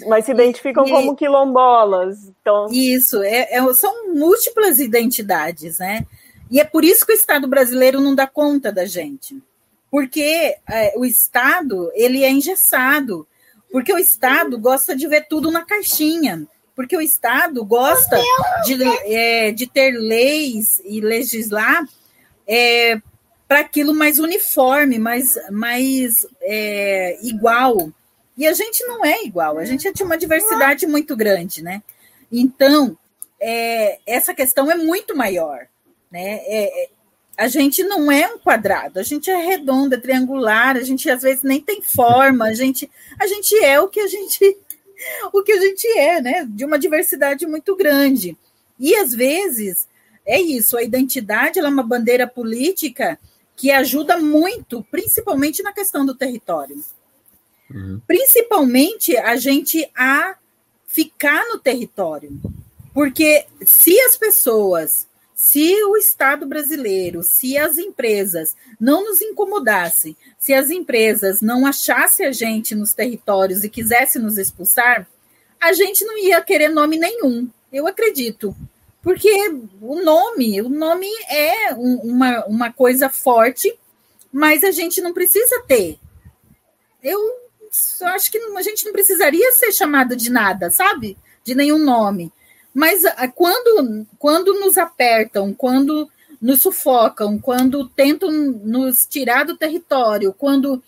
[0.08, 2.17] Mas se identificam e, como quilombolas.
[2.41, 2.67] Então...
[2.71, 6.06] Isso, é, é, são múltiplas identidades, né?
[6.52, 9.41] E é por isso que o Estado brasileiro não dá conta da gente.
[9.89, 13.26] Porque é, o Estado, ele é engessado.
[13.71, 16.45] Porque o Estado gosta de ver tudo na caixinha.
[16.76, 18.21] Porque o Estado gosta
[18.65, 21.88] de, é, de ter leis e legislar
[22.45, 23.02] é,
[23.47, 27.91] para aquilo mais uniforme, mais, mais é, igual.
[28.38, 31.82] E a gente não é igual, a gente tinha uma diversidade muito grande, né?
[32.32, 32.97] Então,
[33.41, 35.67] é, essa questão é muito maior,
[36.12, 36.41] né?
[36.45, 36.89] É, é,
[37.38, 41.21] a gente não é um quadrado, a gente é redondo, é triangular, a gente às
[41.23, 44.58] vezes nem tem forma, a gente, a gente é o que a gente
[45.34, 46.47] o que a gente é, né?
[46.47, 48.38] De uma diversidade muito grande.
[48.80, 49.88] E às vezes
[50.26, 53.17] é isso, a identidade é uma bandeira política
[53.56, 56.84] que ajuda muito, principalmente na questão do território.
[57.73, 58.01] Uhum.
[58.08, 60.36] Principalmente a gente a
[60.88, 62.32] ficar no território.
[62.93, 70.53] Porque se as pessoas, se o Estado brasileiro, se as empresas não nos incomodassem, se
[70.53, 75.08] as empresas não achassem a gente nos territórios e quisessem nos expulsar,
[75.60, 78.56] a gente não ia querer nome nenhum, eu acredito.
[79.01, 79.30] Porque
[79.79, 83.71] o nome, o nome é um, uma, uma coisa forte,
[84.31, 86.00] mas a gente não precisa ter.
[87.02, 87.19] Eu
[88.02, 91.17] eu acho que a gente não precisaria ser chamado de nada, sabe?
[91.44, 92.32] De nenhum nome.
[92.73, 96.10] Mas ah, quando, quando nos apertam, quando
[96.42, 100.84] nos sufocam, quando tentam nos tirar do território, quando,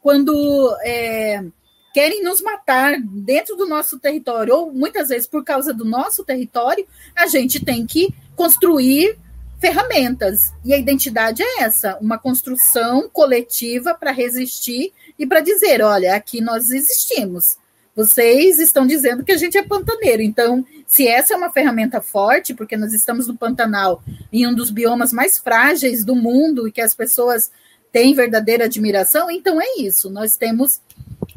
[0.00, 1.44] quando é,
[1.92, 6.86] querem nos matar dentro do nosso território, ou muitas vezes por causa do nosso território,
[7.14, 9.18] a gente tem que construir
[9.58, 10.52] ferramentas.
[10.64, 16.40] E a identidade é essa, uma construção coletiva para resistir e para dizer, olha, aqui
[16.40, 17.56] nós existimos.
[17.94, 20.20] Vocês estão dizendo que a gente é pantaneiro.
[20.20, 24.70] Então, se essa é uma ferramenta forte, porque nós estamos no Pantanal, em um dos
[24.70, 27.50] biomas mais frágeis do mundo e que as pessoas
[27.90, 30.10] têm verdadeira admiração, então é isso.
[30.10, 30.82] Nós temos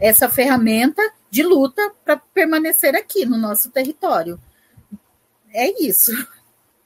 [0.01, 1.01] essa ferramenta
[1.31, 4.37] de luta para permanecer aqui no nosso território.
[5.53, 6.11] É isso.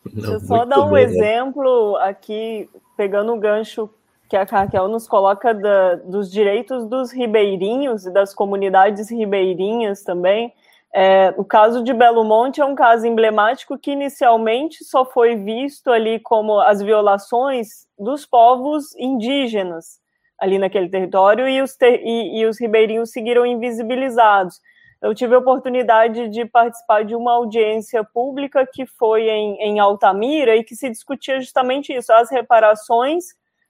[0.06, 3.90] Não, Deixa eu só dar um bom, exemplo aqui, pegando o gancho
[4.30, 10.54] que a Raquel nos coloca da, dos direitos dos ribeirinhos e das comunidades ribeirinhas também.
[10.96, 15.92] É, o caso de Belo Monte é um caso emblemático que inicialmente só foi visto
[15.92, 20.00] ali como as violações dos povos indígenas
[20.40, 24.60] ali naquele território e os, ter, e, e os ribeirinhos seguiram invisibilizados.
[25.02, 30.56] Eu tive a oportunidade de participar de uma audiência pública que foi em, em Altamira
[30.56, 33.26] e que se discutia justamente isso, as reparações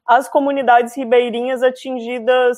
[0.06, 2.58] às comunidades ribeirinhas atingidas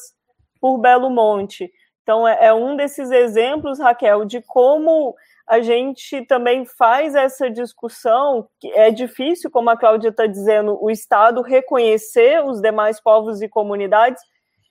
[0.60, 1.72] por Belo Monte.
[2.04, 5.16] Então, é, é um desses exemplos, Raquel, de como
[5.48, 10.90] a gente também faz essa discussão, que é difícil, como a Cláudia está dizendo, o
[10.90, 14.22] Estado reconhecer os demais povos e comunidades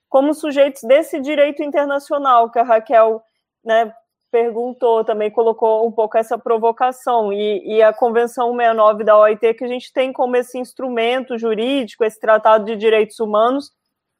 [0.09, 3.23] como sujeitos desse direito internacional que a Raquel
[3.65, 3.93] né,
[4.35, 9.65] perguntou, também colocou um pouco essa provocação, e, e, a Convenção 69 da OIT, que
[9.65, 13.71] a gente tem como esse instrumento jurídico, esse Tratado de Direitos Humanos,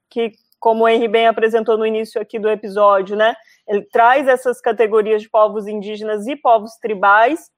[0.09, 3.35] que, como o Henry bem apresentou no início aqui do episódio, né,
[3.67, 7.51] ele traz essas categorias de povos indígenas e povos tribais,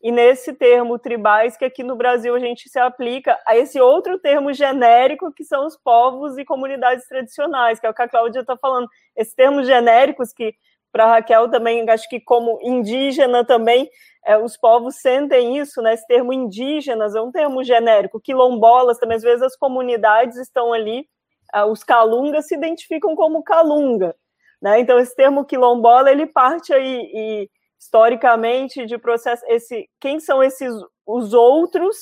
[0.00, 4.20] e nesse termo tribais, que aqui no Brasil a gente se aplica a esse outro
[4.20, 8.40] termo genérico, que são os povos e comunidades tradicionais, que é o que a Cláudia
[8.40, 8.86] está falando.
[9.16, 10.54] Esses termos genéricos que
[10.94, 13.90] para Raquel também, acho que como indígena também,
[14.24, 15.92] é, os povos sentem isso, né?
[15.92, 18.20] Esse termo indígenas é um termo genérico.
[18.20, 21.04] Quilombolas também, às vezes as comunidades estão ali,
[21.52, 24.14] uh, os calungas se identificam como calunga,
[24.62, 24.78] né?
[24.78, 30.72] Então esse termo quilombola ele parte aí e, historicamente de processo esse quem são esses
[31.04, 31.96] os outros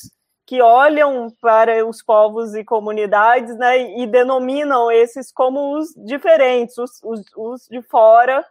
[0.47, 3.78] que olham para os povos e comunidades, né?
[3.78, 8.45] E, e denominam esses como os diferentes, os, os, os de fora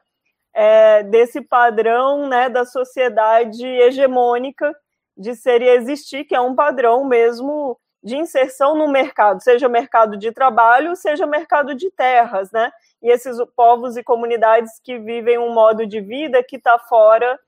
[0.54, 4.76] é, desse padrão né, da sociedade hegemônica
[5.18, 10.18] de ser e existir, que é um padrão mesmo de inserção no mercado, seja mercado
[10.18, 12.72] de trabalho, seja mercado de terras, né?
[13.02, 17.40] E esses povos e comunidades que vivem um modo de vida que está fora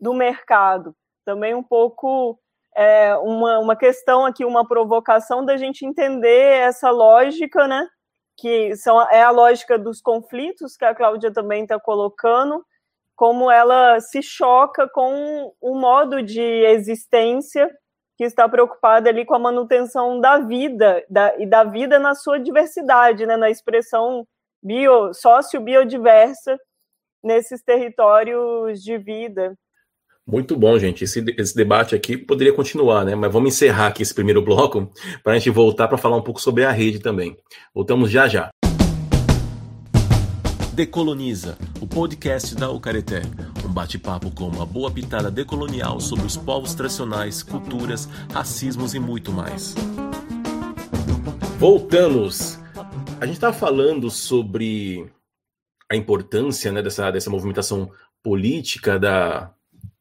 [0.00, 0.94] do mercado.
[1.24, 2.36] Também um pouco
[2.76, 7.86] é, uma, uma questão aqui, uma provocação da gente entender essa lógica, né?
[8.42, 12.66] Que são, é a lógica dos conflitos que a Cláudia também está colocando,
[13.14, 17.70] como ela se choca com o modo de existência
[18.18, 22.40] que está preocupada ali com a manutenção da vida da, e da vida na sua
[22.40, 24.26] diversidade, né, na expressão
[24.60, 26.58] bio, sócio-biodiversa
[27.22, 29.56] nesses territórios de vida.
[30.26, 31.02] Muito bom, gente.
[31.02, 33.14] Esse, esse debate aqui poderia continuar, né?
[33.14, 34.88] Mas vamos encerrar aqui esse primeiro bloco
[35.22, 37.36] para a gente voltar para falar um pouco sobre a rede também.
[37.74, 38.50] Voltamos já já.
[40.72, 43.22] Decoloniza, o podcast da Ucareté.
[43.68, 49.32] Um bate-papo com uma boa pitada decolonial sobre os povos tradicionais, culturas, racismos e muito
[49.32, 49.74] mais.
[51.58, 52.58] Voltamos.
[53.20, 55.10] A gente estava falando sobre
[55.90, 57.90] a importância né, dessa, dessa movimentação
[58.22, 59.52] política da,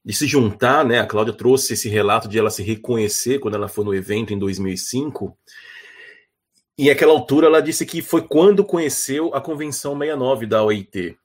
[0.04, 1.00] de se juntar, né?
[1.00, 4.40] A Cláudia trouxe esse relato de ela se reconhecer quando ela foi no evento em
[4.40, 5.38] 2005.
[6.78, 11.16] E naquela altura ela disse que foi quando conheceu a Convenção 69 da OIT.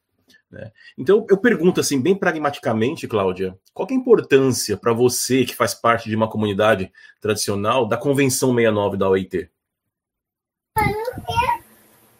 [0.50, 0.70] Né?
[0.98, 5.74] Então eu pergunto assim, bem pragmaticamente, Cláudia, qual é a importância para você que faz
[5.74, 9.48] parte de uma comunidade tradicional da Convenção 69 da OIT?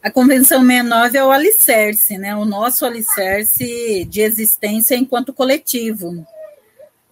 [0.03, 2.35] A Convenção 69 é o alicerce, né?
[2.35, 6.25] o nosso alicerce de existência enquanto coletivo.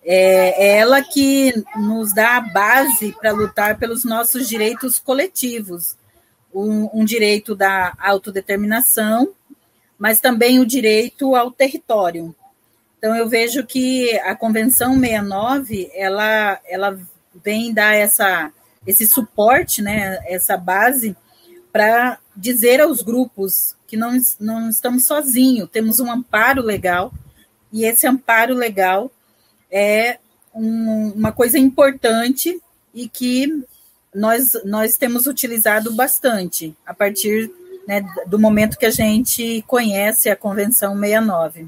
[0.05, 5.97] É, é ela que nos dá a base para lutar pelos nossos direitos coletivos,
[6.55, 9.33] um, um, direito da autodeterminação,
[9.99, 12.35] mas também o direito ao território.
[12.99, 16.99] Então eu vejo que a Convenção 69 ela, ela
[17.43, 18.53] vem dar essa,
[18.87, 21.17] esse suporte, né, essa base
[21.73, 27.13] para dizer aos grupos que não, não estamos sozinhos, temos um amparo legal
[27.73, 29.11] e esse amparo legal
[29.75, 30.19] é
[30.55, 32.63] um, uma coisa importante
[32.95, 33.65] e que
[34.15, 37.51] nós, nós temos utilizado bastante a partir
[37.89, 41.67] né, do momento que a gente conhece a Convenção 69.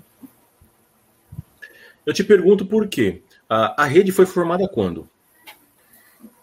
[2.07, 3.23] Eu te pergunto por quê.
[3.49, 5.09] A, a rede foi formada quando?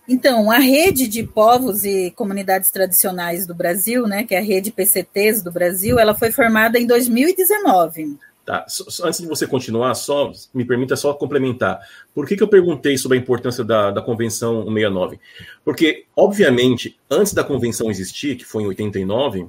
[0.06, 4.70] Então, a rede de povos e comunidades tradicionais do Brasil, né, que é a rede
[4.70, 8.18] PCTs do Brasil, ela foi formada em 2019.
[8.46, 8.66] Tá,
[9.04, 11.80] antes de você continuar, só me permita só complementar.
[12.14, 15.18] Por que, que eu perguntei sobre a importância da, da Convenção 169?
[15.64, 19.48] Porque, obviamente, antes da convenção existir, que foi em 89,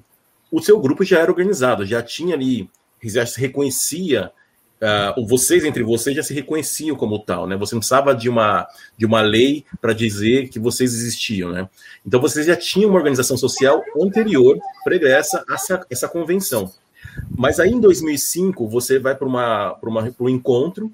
[0.50, 2.70] o seu grupo já era organizado, já tinha ali,
[3.02, 4.30] já se reconhecia
[5.16, 7.56] uh, vocês entre vocês já se reconheciam como tal, né?
[7.56, 8.66] Você não precisava de uma,
[8.96, 11.68] de uma lei para dizer que vocês existiam, né?
[12.06, 16.70] Então vocês já tinham uma organização social anterior, pregressa a essa, essa convenção.
[17.36, 20.90] Mas aí em 2005 você vai para uma, uma, um encontro,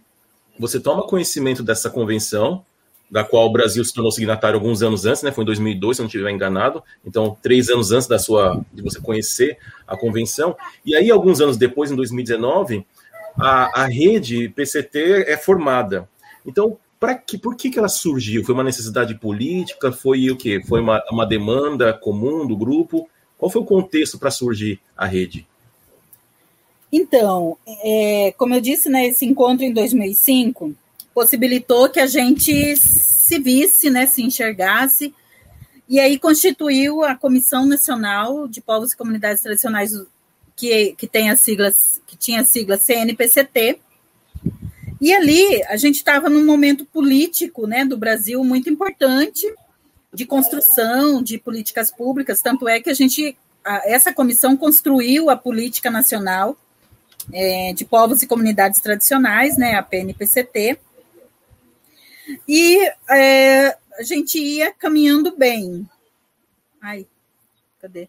[0.58, 2.64] você toma conhecimento dessa convenção,
[3.10, 5.32] da qual o Brasil se tornou signatário alguns anos antes, né?
[5.32, 6.82] Foi em 2002, se não estiver enganado.
[7.04, 10.56] Então, três anos antes da sua de você conhecer a convenção.
[10.86, 12.86] E aí, alguns anos depois, em 2019,
[13.36, 16.08] a, a rede PCT é formada.
[16.46, 18.44] Então, para que, por que, que ela surgiu?
[18.44, 19.90] Foi uma necessidade política?
[19.90, 20.62] Foi o quê?
[20.68, 23.08] Foi uma, uma demanda comum do grupo?
[23.36, 25.46] Qual foi o contexto para surgir a rede?
[26.92, 30.74] Então, é, como eu disse, né, esse encontro em 2005
[31.14, 35.14] possibilitou que a gente se visse, né, se enxergasse,
[35.88, 39.92] e aí constituiu a Comissão Nacional de Povos e Comunidades Tradicionais
[40.56, 41.28] que, que tem
[42.06, 43.80] que tinha a sigla CNPCT.
[45.00, 49.52] E ali a gente estava num momento político né, do Brasil muito importante,
[50.12, 55.36] de construção de políticas públicas, tanto é que a gente, a, essa comissão construiu a
[55.36, 56.56] política nacional
[57.32, 60.78] é, de povos e comunidades tradicionais, né, a PNPCT,
[62.46, 62.78] e
[63.10, 65.88] é, a gente ia caminhando bem.
[66.80, 67.06] Ai,
[67.80, 68.08] cadê?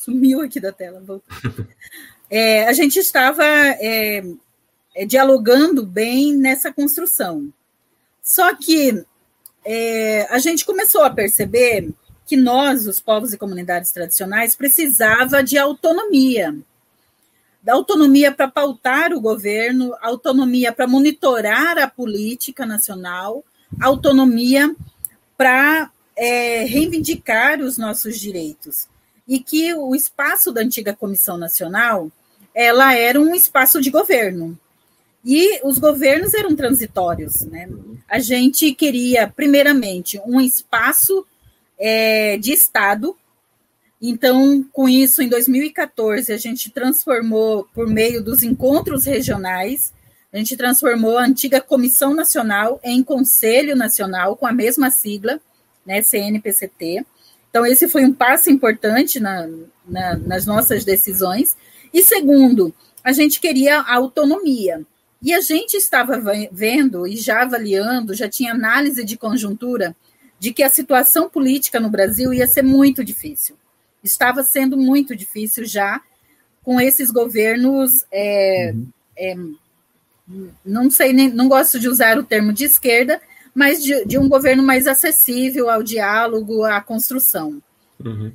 [0.00, 1.02] sumiu aqui da tela.
[2.32, 4.22] É, a gente estava é,
[4.94, 7.52] é, dialogando bem nessa construção.
[8.22, 9.04] Só que
[9.64, 11.92] é, a gente começou a perceber
[12.24, 16.56] que nós, os povos e comunidades tradicionais, precisava de autonomia.
[17.62, 23.44] Da autonomia para pautar o governo, autonomia para monitorar a política nacional,
[23.80, 24.74] autonomia
[25.36, 28.88] para é, reivindicar os nossos direitos
[29.28, 32.10] e que o espaço da antiga Comissão Nacional
[32.54, 34.58] ela era um espaço de governo.
[35.24, 37.42] E os governos eram transitórios.
[37.42, 37.68] Né?
[38.08, 41.26] A gente queria, primeiramente, um espaço
[41.78, 43.16] é, de Estado.
[44.00, 49.92] Então, com isso, em 2014, a gente transformou, por meio dos encontros regionais,
[50.32, 55.38] a gente transformou a antiga Comissão Nacional em Conselho Nacional, com a mesma sigla,
[55.84, 57.04] né, CNPCT.
[57.50, 59.48] Então, esse foi um passo importante na,
[59.86, 61.56] na, nas nossas decisões.
[61.92, 62.72] E segundo,
[63.04, 64.82] a gente queria autonomia.
[65.22, 69.94] E a gente estava vendo e já avaliando, já tinha análise de conjuntura
[70.38, 73.59] de que a situação política no Brasil ia ser muito difícil.
[74.02, 76.00] Estava sendo muito difícil já
[76.62, 78.04] com esses governos.
[78.12, 78.88] É, uhum.
[79.16, 79.36] é,
[80.64, 83.20] não sei, nem, não gosto de usar o termo de esquerda,
[83.54, 87.60] mas de, de um governo mais acessível ao diálogo, à construção.
[88.04, 88.32] Uhum.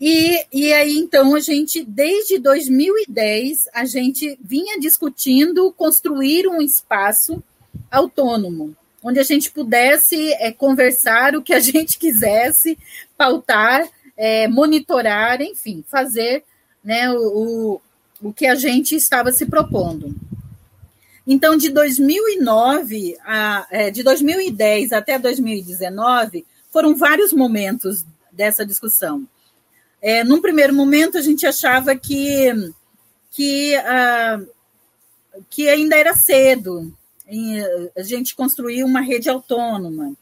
[0.00, 7.42] E, e aí, então, a gente, desde 2010, a gente vinha discutindo construir um espaço
[7.90, 12.78] autônomo, onde a gente pudesse é, conversar o que a gente quisesse,
[13.16, 13.86] pautar,
[14.22, 16.44] é, monitorar, enfim, fazer
[16.84, 17.80] né, o,
[18.20, 20.14] o, que a gente estava se propondo.
[21.26, 29.26] Então, de 2009 a é, de 2010 até 2019, foram vários momentos dessa discussão.
[30.02, 32.52] É, num primeiro momento, a gente achava que,
[33.30, 34.46] que, uh,
[35.48, 36.92] que ainda era cedo
[37.26, 37.58] em,
[37.96, 40.12] a gente construir uma rede autônoma.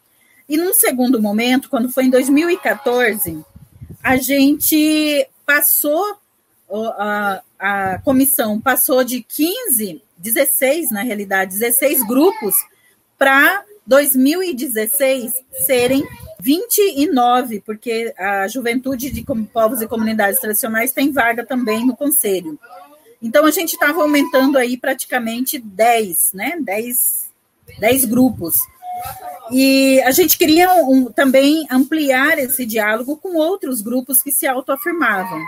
[0.49, 3.45] E num segundo momento, quando foi em 2014,
[4.09, 6.17] a gente passou,
[6.73, 12.55] a, a comissão passou de 15 16, na realidade, 16 grupos,
[13.19, 15.31] para 2016
[15.67, 16.09] serem
[16.41, 22.59] 29, porque a juventude de povos e comunidades tradicionais tem vaga também no conselho.
[23.21, 26.59] Então a gente estava aumentando aí praticamente 10, né?
[26.59, 27.29] 10,
[27.79, 28.57] 10 grupos.
[29.51, 35.41] E a gente queria um, também ampliar esse diálogo com outros grupos que se autoafirmavam.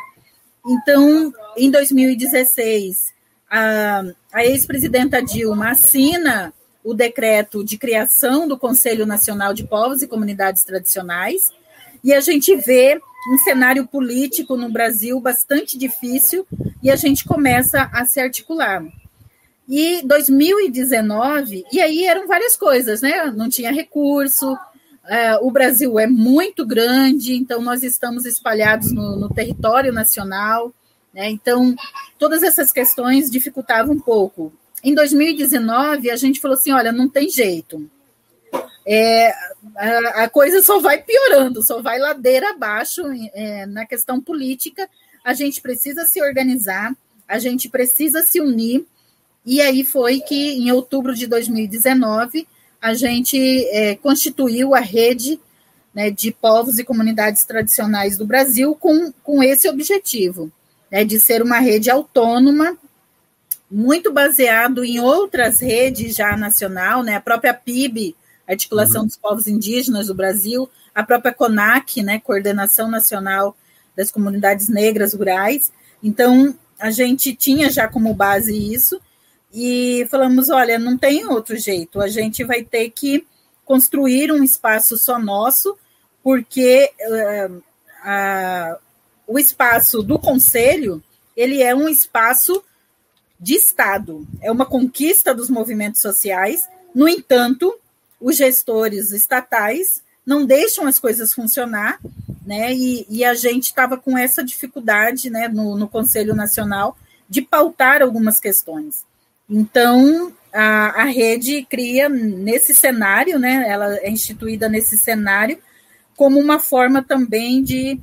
[0.67, 3.13] Então, em 2016,
[3.51, 10.09] a, a ex-presidenta Dilma assina o decreto de criação do Conselho Nacional de Povos e
[10.09, 11.51] Comunidades Tradicionais,
[12.03, 12.99] e a gente vê
[13.33, 16.47] um cenário político no Brasil bastante difícil
[16.83, 18.83] e a gente começa a se articular.
[19.71, 23.31] E 2019, e aí eram várias coisas, né?
[23.31, 24.59] Não tinha recurso,
[25.09, 30.73] é, o Brasil é muito grande, então nós estamos espalhados no, no território nacional,
[31.13, 31.31] né?
[31.31, 31.75] Então,
[32.19, 34.53] todas essas questões dificultavam um pouco.
[34.83, 37.89] Em 2019, a gente falou assim: olha, não tem jeito.
[38.87, 39.33] É,
[39.77, 43.03] a, a, coisa só vai piorando, só vai ladeira abaixo
[43.35, 44.89] é, na questão política.
[45.25, 46.97] A gente precisa se organizar,
[47.29, 48.87] a gente precisa se unir.
[49.51, 52.47] E aí foi que, em outubro de 2019,
[52.81, 53.37] a gente
[53.73, 55.41] é, constituiu a rede
[55.93, 60.53] né, de povos e comunidades tradicionais do Brasil com, com esse objetivo,
[60.89, 62.79] né, de ser uma rede autônoma,
[63.69, 68.15] muito baseado em outras redes já nacional, né, a própria PIB,
[68.47, 69.09] Articulação uhum.
[69.09, 73.57] dos Povos Indígenas do Brasil, a própria CONAC, né, Coordenação Nacional
[73.97, 75.73] das Comunidades Negras Rurais.
[76.01, 79.01] Então, a gente tinha já como base isso,
[79.53, 83.27] e falamos: olha, não tem outro jeito, a gente vai ter que
[83.65, 85.77] construir um espaço só nosso,
[86.23, 87.63] porque uh,
[89.27, 91.03] o espaço do conselho
[91.37, 92.63] ele é um espaço
[93.39, 96.69] de Estado, é uma conquista dos movimentos sociais.
[96.95, 97.75] No entanto,
[98.21, 101.99] os gestores estatais não deixam as coisas funcionar,
[102.45, 102.75] né?
[102.75, 106.97] E, e a gente estava com essa dificuldade, né, no, no Conselho Nacional,
[107.29, 109.07] de pautar algumas questões.
[109.51, 115.59] Então, a, a rede cria nesse cenário, né, ela é instituída nesse cenário,
[116.17, 117.99] como uma forma também de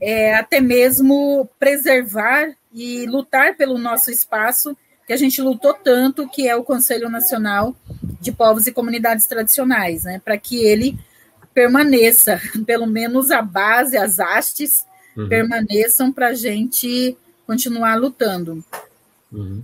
[0.00, 4.76] é, até mesmo preservar e lutar pelo nosso espaço,
[5.06, 7.76] que a gente lutou tanto, que é o Conselho Nacional
[8.20, 10.98] de Povos e Comunidades Tradicionais, né, para que ele
[11.52, 14.84] permaneça, pelo menos a base, as hastes
[15.16, 15.28] uhum.
[15.28, 17.16] permaneçam para a gente
[17.46, 18.64] continuar lutando.
[19.32, 19.62] Uhum.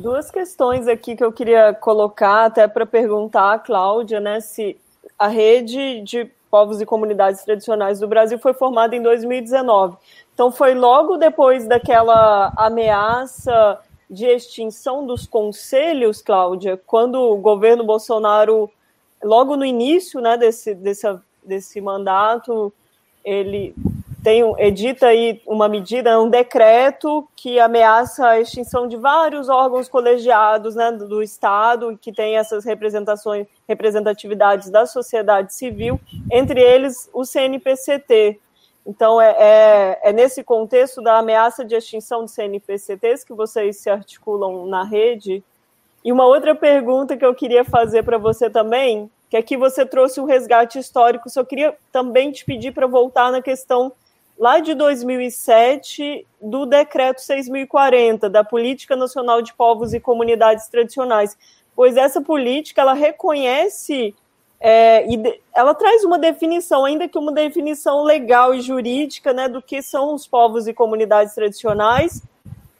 [0.00, 4.74] Duas questões aqui que eu queria colocar, até para perguntar à Cláudia, né, se
[5.18, 9.98] a rede de povos e comunidades tradicionais do Brasil foi formada em 2019.
[10.32, 13.78] Então, foi logo depois daquela ameaça
[14.08, 18.70] de extinção dos conselhos, Cláudia, quando o governo Bolsonaro,
[19.22, 21.06] logo no início né, desse, desse,
[21.44, 22.72] desse mandato,
[23.22, 23.74] ele
[24.22, 30.74] tem, edita aí uma medida, um decreto que ameaça a extinção de vários órgãos colegiados
[30.74, 35.98] né, do Estado, que tem essas representações, representatividades da sociedade civil,
[36.30, 38.38] entre eles o CNPCT.
[38.86, 43.88] Então, é, é, é nesse contexto da ameaça de extinção dos CNPCTs que vocês se
[43.88, 45.42] articulam na rede.
[46.04, 50.20] E uma outra pergunta que eu queria fazer para você também, que aqui você trouxe
[50.20, 53.92] o um resgate histórico, só queria também te pedir para voltar na questão
[54.40, 61.36] lá de 2007 do decreto 6040 da Política Nacional de Povos e Comunidades Tradicionais,
[61.76, 64.14] pois essa política ela reconhece
[64.58, 69.60] é, e ela traz uma definição, ainda que uma definição legal e jurídica, né, do
[69.60, 72.22] que são os povos e comunidades tradicionais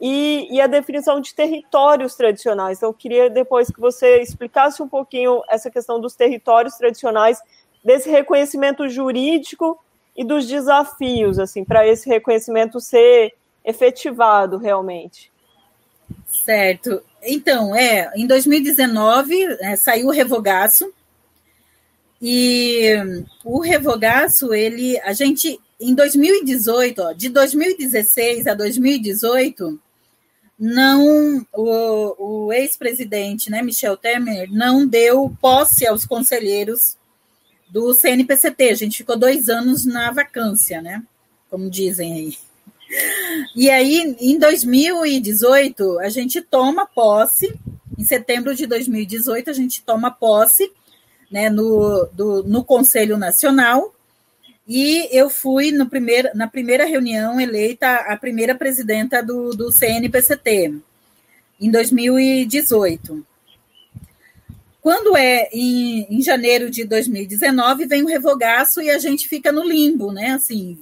[0.01, 2.79] e, e, a definição de territórios tradicionais.
[2.79, 7.39] Então, eu queria depois que você explicasse um pouquinho essa questão dos territórios tradicionais,
[7.85, 9.79] desse reconhecimento jurídico
[10.21, 13.33] e dos desafios, assim, para esse reconhecimento ser
[13.65, 15.33] efetivado realmente.
[16.29, 17.03] Certo.
[17.23, 20.93] Então, é, em 2019 é, saiu o revogaço
[22.21, 22.93] e
[23.43, 29.81] o revogaço, ele, a gente, em 2018, ó, de 2016 a 2018,
[30.59, 37.00] não, o, o ex-presidente, né, Michel Temer, não deu posse aos conselheiros
[37.71, 38.71] do CNPCT.
[38.71, 41.03] A gente ficou dois anos na vacância, né?
[41.49, 42.37] Como dizem aí.
[43.55, 47.55] E aí, em 2018, a gente toma posse,
[47.97, 50.71] em setembro de 2018, a gente toma posse
[51.31, 53.95] né, no, do, no Conselho Nacional,
[54.67, 60.75] e eu fui no primeiro, na primeira reunião eleita a primeira presidenta do, do CNPCT,
[61.61, 63.27] em 2018.
[64.81, 69.63] Quando é em, em janeiro de 2019, vem o revogaço e a gente fica no
[69.63, 70.31] limbo, né?
[70.31, 70.79] Assim,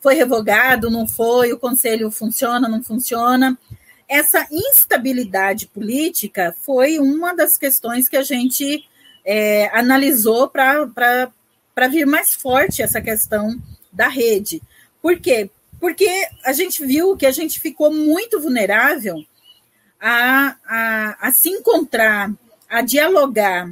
[0.00, 3.58] foi revogado, não foi, o conselho funciona, não funciona.
[4.08, 8.84] Essa instabilidade política foi uma das questões que a gente
[9.24, 11.32] é, analisou para
[11.90, 13.60] vir mais forte essa questão
[13.92, 14.62] da rede.
[15.00, 15.50] Por quê?
[15.80, 16.08] Porque
[16.44, 19.24] a gente viu que a gente ficou muito vulnerável
[20.00, 22.32] a, a, a se encontrar
[22.72, 23.70] a dialogar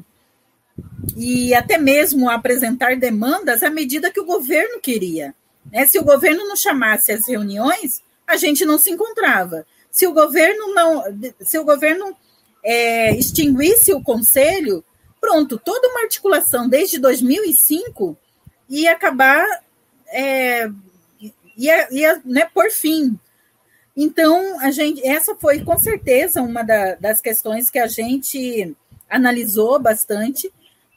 [1.17, 5.35] e até mesmo a apresentar demandas à medida que o governo queria.
[5.73, 5.87] Né?
[5.87, 9.67] Se o governo não chamasse as reuniões, a gente não se encontrava.
[9.91, 11.03] Se o governo não,
[11.41, 12.15] se o governo
[12.63, 14.85] é, extinguisse o conselho,
[15.19, 18.17] pronto, toda uma articulação desde 2005
[18.69, 19.45] ia acabar,
[20.09, 20.71] é,
[21.57, 23.19] ia, ia né, por fim.
[23.97, 28.77] Então, a gente, essa foi com certeza uma da, das questões que a gente
[29.11, 30.51] analisou bastante,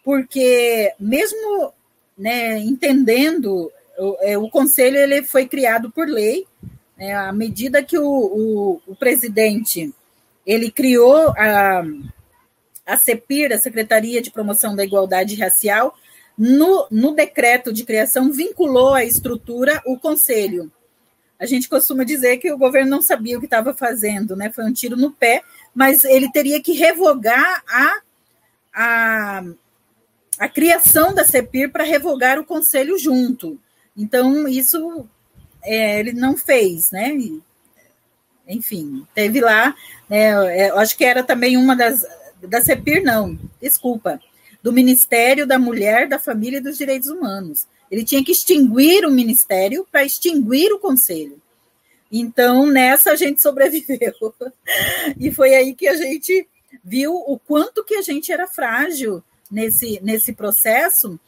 [0.03, 1.74] porque mesmo
[2.18, 6.45] né, entendendo, o, é, o conselho ele foi criado por lei,
[6.97, 9.93] né, à medida que o, o, o presidente
[10.45, 11.84] ele criou a,
[12.86, 15.95] a CEPIR, a Secretaria de Promoção da Igualdade Racial,
[16.38, 20.72] no, no decreto de criação, vinculou à estrutura o conselho.
[21.39, 24.51] A gente costuma dizer que o governo não sabia o que estava fazendo, né?
[24.51, 25.43] Foi um tiro no pé,
[25.74, 28.01] mas ele teria que revogar a,
[28.74, 29.43] a,
[30.39, 33.59] a criação da CEPIR para revogar o conselho junto.
[33.95, 35.07] Então, isso
[35.63, 37.15] é, ele não fez, né?
[38.47, 39.74] Enfim, teve lá,
[40.09, 42.05] né, eu acho que era também uma das
[42.47, 44.19] da CEPIR, não, desculpa,
[44.61, 47.67] do Ministério da Mulher, da Família e dos Direitos Humanos.
[47.89, 51.41] Ele tinha que extinguir o ministério para extinguir o conselho.
[52.16, 54.14] Então, nessa a gente sobreviveu.
[55.20, 56.47] E foi aí que a gente
[56.84, 61.20] viu o quanto que a gente era frágil nesse, nesse processo,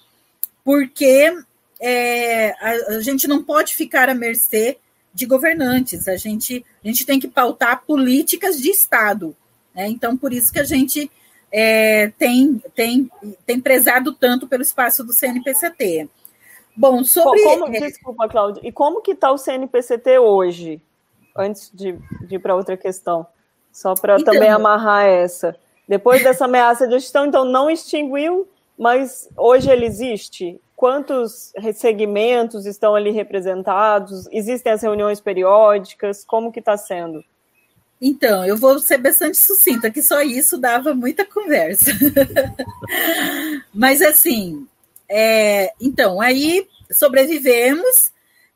[0.64, 1.36] porque
[1.80, 4.78] é, a, a, gente não pode ficar à mercê
[5.14, 9.36] de governantes, a gente, a gente tem que pautar políticas de Estado.
[9.74, 9.88] Né?
[9.88, 11.10] Então, por isso que a gente
[11.52, 13.10] é, tem, tem,
[13.46, 16.10] tem prezado tanto pelo espaço do CNPCT.
[16.76, 17.42] Bom, sobre.
[17.44, 18.62] Como, desculpa, Cláudia.
[18.64, 20.82] E como que está o CNPCT hoje?
[21.38, 21.94] Antes de,
[22.28, 23.26] de ir para outra questão.
[23.72, 25.56] Só para então, também amarrar essa.
[25.88, 28.48] Depois dessa ameaça de extinção, então não extinguiu,
[28.78, 30.60] mas hoje ele existe?
[30.76, 34.28] Quantos segmentos estão ali representados?
[34.32, 36.24] Existem as reuniões periódicas?
[36.26, 37.24] Como que está sendo?
[38.02, 41.92] Então, eu vou ser bastante sucinta, que só isso dava muita conversa.
[43.74, 44.68] Mas assim,
[45.10, 48.12] é, então, aí sobrevivemos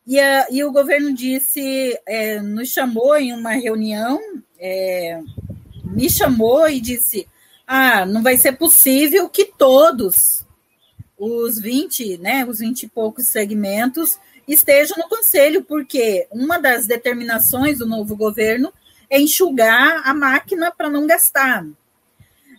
[0.06, 4.20] e, a, e o governo disse, é, nos chamou em uma reunião,
[4.60, 5.22] é,
[5.86, 7.28] me chamou e disse:
[7.68, 10.46] ah, não vai ser possível que todos
[11.18, 17.78] os 20, né, os 20 e poucos segmentos estejam no conselho, porque uma das determinações
[17.78, 18.74] do novo governo
[19.10, 21.66] é enxugar a máquina para não gastar.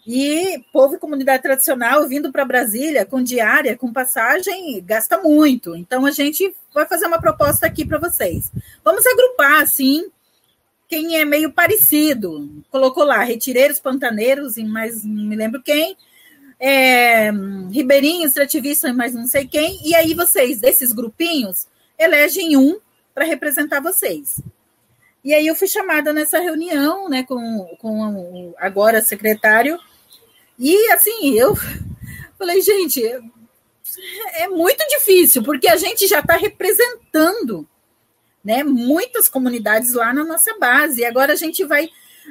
[0.07, 5.77] E povo e comunidade tradicional vindo para Brasília com diária, com passagem, gasta muito.
[5.77, 8.51] Então a gente vai fazer uma proposta aqui para vocês.
[8.83, 10.11] Vamos agrupar assim
[10.89, 12.51] quem é meio parecido.
[12.71, 15.97] Colocou lá retireiros, pantaneiros e mais não me lembro quem.
[16.59, 17.31] É,
[17.71, 19.81] ribeirinhos, extrativistas e mais não sei quem.
[19.87, 21.67] E aí vocês, desses grupinhos,
[21.99, 22.79] elegem um
[23.15, 24.41] para representar vocês.
[25.23, 29.79] E aí eu fui chamada nessa reunião, né, com, com agora secretário,
[30.63, 31.57] e assim, eu
[32.39, 33.03] falei, gente,
[34.35, 37.67] é muito difícil, porque a gente já está representando
[38.45, 41.89] né, muitas comunidades lá na nossa base, e agora a gente vai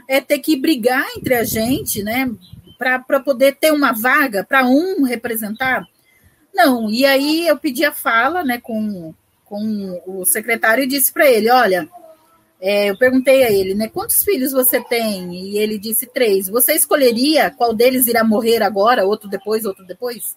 [0.07, 2.31] é, ter que brigar entre a gente, né,
[2.77, 5.87] para poder ter uma vaga para um representar.
[6.53, 9.11] Não, e aí eu pedi a fala né, com,
[9.43, 11.89] com o secretário e disse para ele: olha
[12.61, 15.33] é, eu perguntei a ele, né, quantos filhos você tem?
[15.33, 16.49] E ele disse três.
[16.49, 20.35] Você escolheria qual deles irá morrer agora, outro depois, outro depois?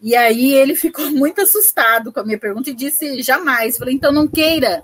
[0.00, 3.76] E aí ele ficou muito assustado com a minha pergunta e disse jamais.
[3.76, 4.82] Falei, então não queira,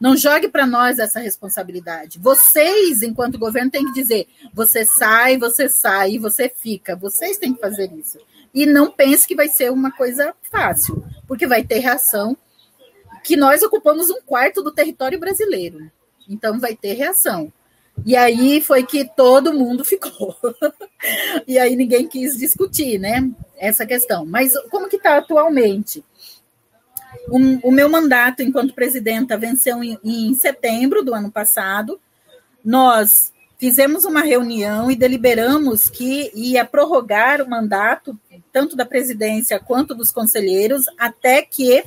[0.00, 2.18] não jogue para nós essa responsabilidade.
[2.18, 6.96] Vocês, enquanto governo, têm que dizer: você sai, você sai, você fica.
[6.96, 8.18] Vocês têm que fazer isso.
[8.54, 12.36] E não pense que vai ser uma coisa fácil, porque vai ter reação
[13.22, 15.90] que nós ocupamos um quarto do território brasileiro.
[16.28, 17.52] Então vai ter reação.
[18.04, 20.36] E aí foi que todo mundo ficou.
[21.46, 23.28] e aí ninguém quis discutir, né?
[23.56, 24.24] Essa questão.
[24.24, 26.04] Mas como que está atualmente?
[27.30, 32.00] o meu mandato enquanto presidenta venceu em, em setembro do ano passado.
[32.64, 38.18] Nós fizemos uma reunião e deliberamos que ia prorrogar o mandato,
[38.52, 41.84] tanto da presidência quanto dos conselheiros, até que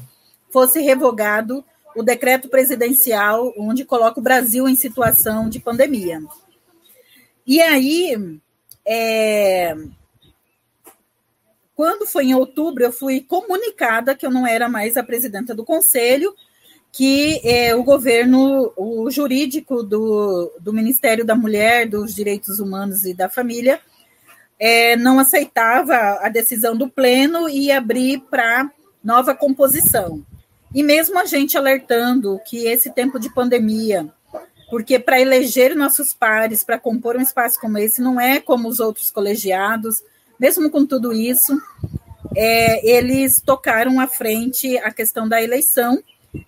[0.51, 1.63] fosse revogado
[1.95, 6.21] o decreto presidencial onde coloca o Brasil em situação de pandemia.
[7.45, 8.39] E aí,
[8.85, 9.75] é,
[11.75, 15.65] quando foi em outubro, eu fui comunicada que eu não era mais a presidenta do
[15.65, 16.33] conselho,
[16.91, 23.13] que é, o governo, o jurídico do, do Ministério da Mulher, dos Direitos Humanos e
[23.13, 23.79] da Família,
[24.59, 28.69] é, não aceitava a decisão do pleno e abrir para
[29.03, 30.23] nova composição.
[30.73, 34.07] E mesmo a gente alertando que esse tempo de pandemia,
[34.69, 38.79] porque para eleger nossos pares, para compor um espaço como esse, não é como os
[38.79, 40.01] outros colegiados,
[40.39, 41.61] mesmo com tudo isso,
[42.35, 46.01] é, eles tocaram à frente a questão da eleição,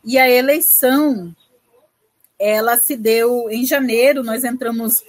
[0.06, 1.36] e a eleição
[2.40, 5.04] ela se deu em janeiro, nós entramos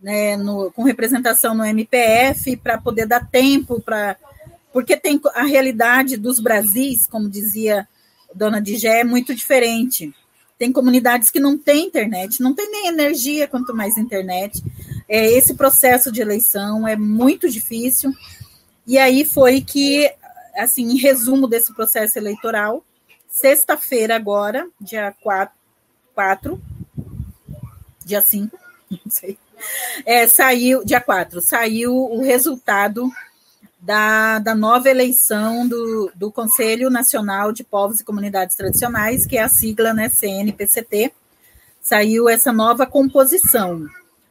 [0.00, 4.16] né, no, com representação no MPF para poder dar tempo para.
[4.72, 7.88] Porque tem a realidade dos Brasis, como dizia
[8.34, 10.14] Dona Digé, é muito diferente.
[10.58, 14.62] Tem comunidades que não têm internet, não tem nem energia, quanto mais internet.
[15.08, 18.12] É, esse processo de eleição é muito difícil.
[18.86, 20.10] E aí foi que,
[20.56, 22.84] assim, em resumo desse processo eleitoral,
[23.28, 25.54] sexta-feira agora, dia 4,
[26.14, 26.60] 4
[28.04, 28.58] dia 5,
[28.90, 29.38] não sei,
[30.06, 33.10] é, saiu, dia 4, saiu o resultado
[33.80, 39.42] da, da nova eleição do, do Conselho Nacional de Povos e Comunidades Tradicionais, que é
[39.42, 41.12] a sigla né, CNPCT.
[41.80, 43.86] Saiu essa nova composição.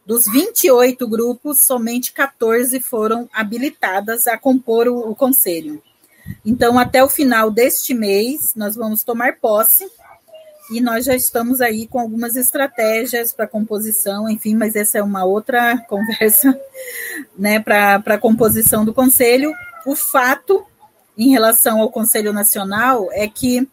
[0.06, 5.82] Dos 28 grupos, somente 14 foram habilitadas a compor o, o conselho.
[6.46, 9.90] Então, até o final deste mês, nós vamos tomar posse
[10.70, 15.24] e nós já estamos aí com algumas estratégias para composição, enfim, mas essa é uma
[15.24, 16.60] outra conversa,
[17.38, 19.54] né, para a composição do conselho.
[19.86, 20.66] O fato
[21.18, 23.68] em relação ao Conselho Nacional é que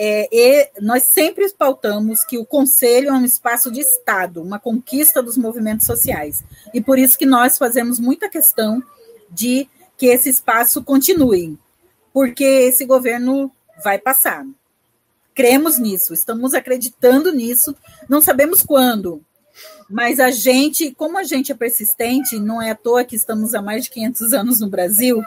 [0.00, 5.36] é, nós sempre pautamos que o Conselho é um espaço de Estado, uma conquista dos
[5.36, 6.44] movimentos sociais.
[6.72, 8.80] E por isso que nós fazemos muita questão
[9.28, 11.58] de que esse espaço continue,
[12.12, 13.50] porque esse governo
[13.82, 14.46] vai passar
[15.38, 17.72] cremos nisso, estamos acreditando nisso,
[18.08, 19.22] não sabemos quando,
[19.88, 23.62] mas a gente, como a gente é persistente, não é à toa que estamos há
[23.62, 25.22] mais de 500 anos no Brasil,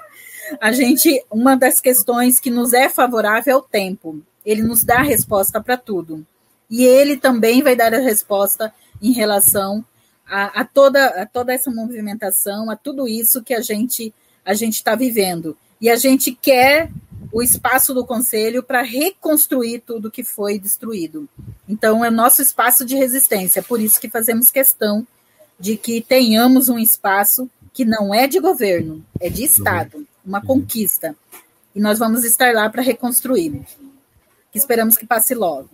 [0.60, 4.22] a gente, uma das questões que nos é favorável é o tempo.
[4.46, 6.28] Ele nos dá a resposta para tudo.
[6.70, 9.82] E ele também vai dar a resposta em relação
[10.28, 14.74] a, a, toda, a toda essa movimentação, a tudo isso que a gente a gente
[14.74, 15.56] está vivendo.
[15.80, 16.90] E a gente quer
[17.32, 21.28] o espaço do conselho para reconstruir tudo que foi destruído.
[21.68, 25.06] Então, é nosso espaço de resistência, é por isso que fazemos questão
[25.60, 31.16] de que tenhamos um espaço que não é de governo, é de Estado, uma conquista.
[31.76, 33.62] E nós vamos estar lá para reconstruir.
[34.52, 35.70] Que esperamos que passe logo.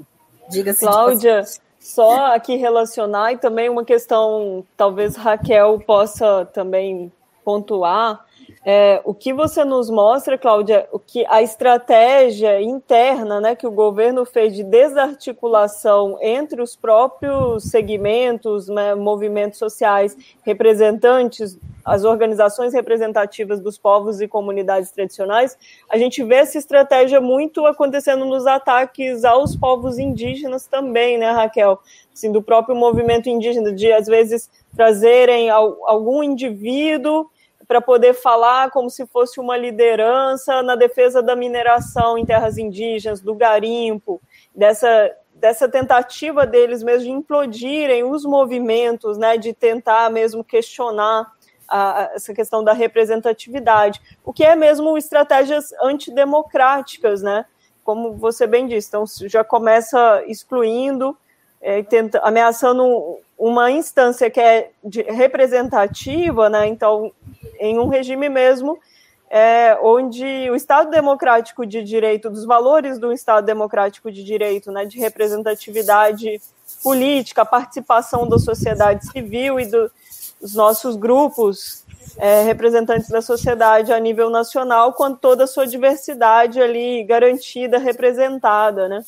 [0.49, 0.81] Diga-se.
[0.81, 1.43] Cláudia,
[1.79, 7.11] só aqui relacionar e também uma questão, talvez Raquel possa também
[7.43, 8.26] pontuar
[8.69, 13.71] é, o que você nos mostra, Cláudia, o que a estratégia interna né, que o
[13.71, 23.61] governo fez de desarticulação entre os próprios segmentos, né, movimentos sociais, representantes, as organizações representativas
[23.61, 25.57] dos povos e comunidades tradicionais,
[25.89, 31.79] a gente vê essa estratégia muito acontecendo nos ataques aos povos indígenas também, né, Raquel?
[32.13, 37.29] Assim, do próprio movimento indígena, de às vezes trazerem algum indivíduo
[37.67, 43.19] para poder falar como se fosse uma liderança na defesa da mineração em terras indígenas,
[43.19, 44.21] do garimpo,
[44.55, 51.31] dessa, dessa tentativa deles mesmo de implodirem os movimentos, né, de tentar mesmo questionar
[51.67, 57.45] a, essa questão da representatividade, o que é mesmo estratégias antidemocráticas, né?
[57.83, 61.17] Como você bem disse, então já começa excluindo,
[61.61, 66.67] é, tenta, ameaçando uma instância que é de, representativa, né?
[66.67, 67.11] Então,
[67.59, 68.79] em um regime mesmo
[69.29, 74.85] é, onde o Estado democrático de direito, dos valores do Estado democrático de direito, né,
[74.85, 76.41] de representatividade
[76.81, 79.91] política, participação da sociedade civil e do,
[80.41, 81.83] dos nossos grupos
[82.17, 88.87] é, representantes da sociedade a nível nacional, com toda a sua diversidade ali garantida, representada,
[88.87, 89.03] né?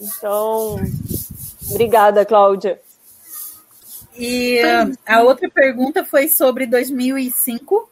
[0.00, 0.76] Então,
[1.70, 2.80] obrigada, Cláudia.
[4.16, 4.60] E
[5.06, 7.90] a outra pergunta foi sobre 2005.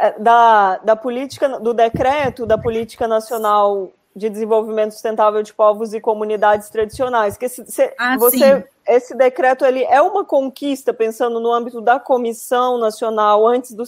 [0.00, 6.00] É, da, da política, do decreto da Política Nacional de Desenvolvimento Sustentável de Povos e
[6.00, 7.36] Comunidades Tradicionais.
[7.36, 12.00] Que se, se, ah, você, esse decreto ele é uma conquista, pensando no âmbito da
[12.00, 13.84] Comissão Nacional, antes do,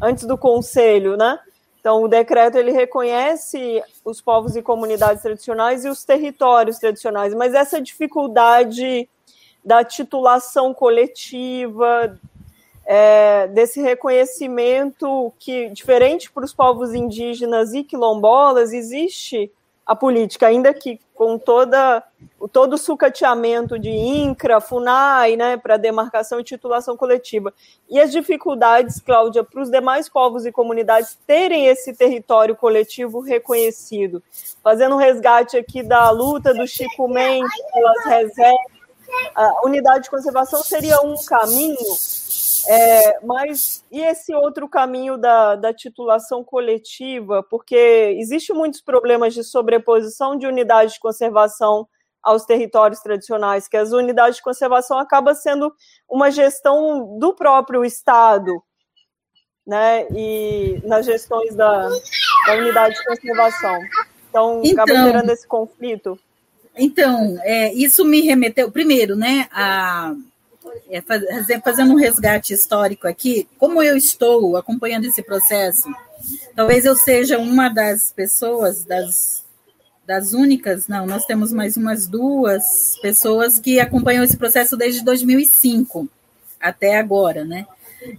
[0.00, 1.36] antes do Conselho, né?
[1.86, 7.54] Então, o decreto ele reconhece os povos e comunidades tradicionais e os territórios tradicionais, mas
[7.54, 9.08] essa dificuldade
[9.64, 12.18] da titulação coletiva,
[12.84, 19.52] é, desse reconhecimento que, diferente para os povos indígenas e quilombolas, existe
[19.86, 22.02] a política, ainda que com toda,
[22.52, 27.54] todo o sucateamento de INCRA, FUNAI, né, para demarcação e titulação coletiva.
[27.88, 34.22] E as dificuldades, Cláudia, para os demais povos e comunidades terem esse território coletivo reconhecido.
[34.62, 38.76] Fazendo um resgate aqui da luta do Chico Mendes pelas reservas,
[39.34, 41.78] a unidade de conservação seria um caminho
[42.68, 47.42] É, mas e esse outro caminho da, da titulação coletiva?
[47.42, 51.88] Porque existe muitos problemas de sobreposição de unidades de conservação
[52.22, 55.72] aos territórios tradicionais, que as unidades de conservação acaba sendo
[56.08, 58.60] uma gestão do próprio Estado,
[59.64, 60.06] né?
[60.10, 61.88] E nas gestões da,
[62.46, 63.78] da unidade de conservação.
[64.28, 66.18] Então, então acaba gerando esse conflito.
[66.76, 70.14] Então, é, isso me remeteu, primeiro, né, a
[70.90, 75.88] é, fazer, fazendo um resgate histórico aqui, como eu estou acompanhando esse processo,
[76.54, 79.44] talvez eu seja uma das pessoas, das,
[80.06, 86.08] das únicas, não, nós temos mais umas duas pessoas que acompanham esse processo desde 2005
[86.60, 87.66] até agora, né?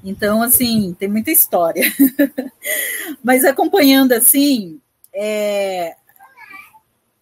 [0.03, 1.83] Então, assim, tem muita história.
[3.23, 4.79] Mas acompanhando assim,
[5.13, 5.95] é,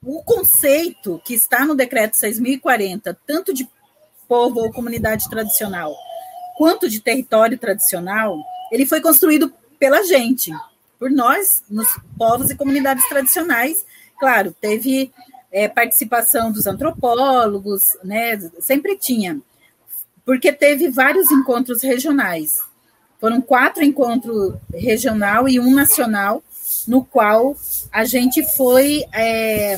[0.03, 3.67] o conceito que está no decreto 6.040, tanto de
[4.27, 5.95] povo ou comunidade tradicional,
[6.57, 8.37] quanto de território tradicional,
[8.71, 10.51] ele foi construído pela gente,
[10.97, 13.85] por nós, nos povos e comunidades tradicionais.
[14.19, 15.11] Claro, teve
[15.51, 18.37] é, participação dos antropólogos, né?
[18.59, 19.39] Sempre tinha,
[20.25, 22.61] porque teve vários encontros regionais.
[23.19, 26.43] Foram quatro encontros regional e um nacional,
[26.87, 27.55] no qual
[27.91, 29.77] a gente foi é,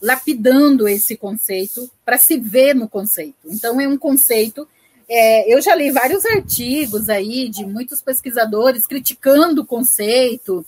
[0.00, 3.36] lapidando esse conceito para se ver no conceito.
[3.44, 4.66] Então, é um conceito.
[5.08, 10.64] É, eu já li vários artigos aí de muitos pesquisadores criticando o conceito,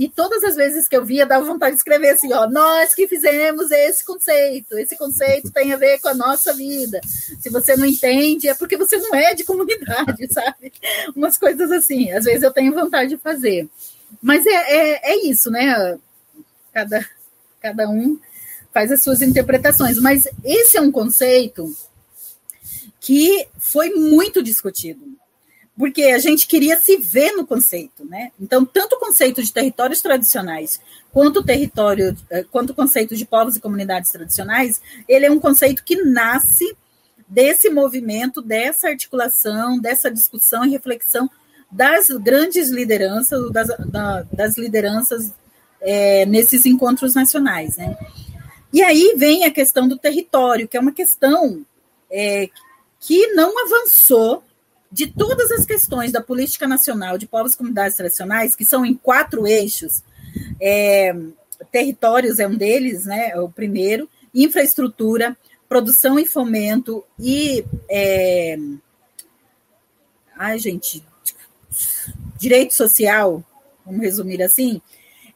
[0.00, 3.06] e todas as vezes que eu via, dava vontade de escrever assim: ó, nós que
[3.06, 7.00] fizemos esse conceito, esse conceito tem a ver com a nossa vida.
[7.04, 10.72] Se você não entende, é porque você não é de comunidade, sabe?
[11.14, 12.10] Umas coisas assim.
[12.12, 13.68] Às vezes eu tenho vontade de fazer.
[14.22, 15.98] Mas é, é, é isso, né?
[16.72, 17.06] Cada,
[17.60, 18.18] cada um
[18.72, 19.98] faz as suas interpretações.
[19.98, 21.74] Mas esse é um conceito
[23.00, 25.00] que foi muito discutido,
[25.76, 28.30] porque a gente queria se ver no conceito, né?
[28.38, 33.24] Então, tanto o conceito de territórios tradicionais quanto o território, eh, quanto o conceito de
[33.24, 36.76] povos e comunidades tradicionais, ele é um conceito que nasce
[37.26, 41.30] desse movimento, dessa articulação, dessa discussão e reflexão
[41.70, 43.68] das grandes lideranças, das,
[44.32, 45.32] das lideranças
[45.80, 47.96] é, nesses encontros nacionais, né?
[48.72, 51.64] E aí vem a questão do território, que é uma questão
[52.10, 52.48] é,
[53.00, 54.44] que não avançou
[54.90, 58.94] de todas as questões da política nacional de povos e comunidades tradicionais, que são em
[58.94, 60.02] quatro eixos.
[60.60, 61.14] É,
[61.70, 63.30] territórios é um deles, né?
[63.30, 65.36] É o primeiro, infraestrutura,
[65.68, 67.64] produção e fomento e.
[67.88, 68.58] É,
[70.36, 71.04] ai, gente,
[72.38, 73.44] direito social,
[73.84, 74.80] vamos resumir assim,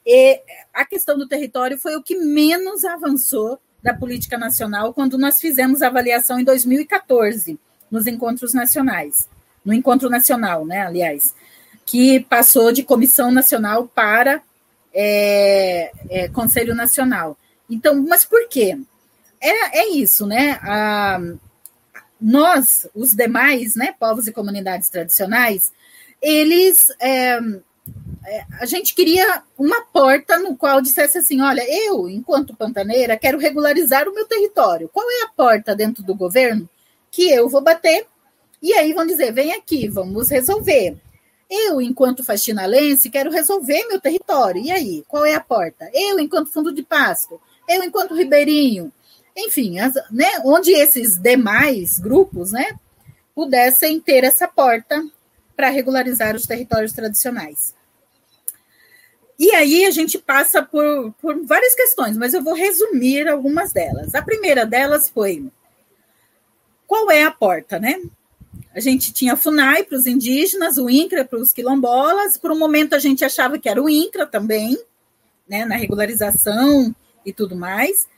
[0.05, 0.41] e
[0.75, 5.83] a questão do território foi o que menos avançou da política nacional quando nós fizemos
[5.83, 7.59] a avaliação em 2014,
[7.91, 9.29] nos encontros nacionais.
[9.65, 11.35] No encontro nacional, né, aliás,
[11.87, 14.43] que passou de comissão nacional para
[14.93, 17.37] é, é, Conselho Nacional.
[17.69, 18.79] Então, mas por quê?
[19.41, 20.59] É, é isso, né?
[20.63, 21.21] A,
[22.21, 25.73] nós, os demais, né, povos e comunidades tradicionais,
[26.23, 27.39] eles é,
[28.59, 34.09] a gente queria uma porta no qual dissesse assim: olha, eu, enquanto pantaneira, quero regularizar
[34.09, 34.89] o meu território.
[34.89, 36.69] Qual é a porta dentro do governo
[37.11, 38.07] que eu vou bater?
[38.63, 40.97] E aí vão dizer: vem aqui, vamos resolver.
[41.51, 44.63] Eu, enquanto faxinalense, quero resolver meu território.
[44.63, 45.91] E aí, qual é a porta?
[45.93, 47.41] Eu, enquanto fundo de pasto.
[47.69, 48.91] Eu, enquanto ribeirinho.
[49.37, 52.79] Enfim, as, né, onde esses demais grupos né,
[53.35, 55.05] pudessem ter essa porta
[55.55, 57.75] para regularizar os territórios tradicionais.
[59.39, 64.15] E aí a gente passa por, por várias questões, mas eu vou resumir algumas delas.
[64.15, 65.51] A primeira delas foi
[66.87, 68.01] qual é a porta, né?
[68.75, 72.37] A gente tinha FUNAI para os indígenas, o INCRA para os quilombolas.
[72.37, 74.79] Por um momento a gente achava que era o INCRA também,
[75.49, 78.09] né, na regularização e tudo mais.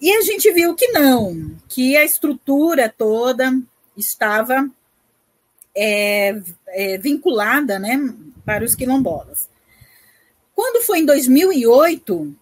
[0.00, 3.56] E a gente viu que não, que a estrutura toda
[3.96, 4.68] estava
[5.74, 7.98] é, é, vinculada né,
[8.44, 9.48] para os quilombolas.
[10.54, 12.34] Quando foi em 2008,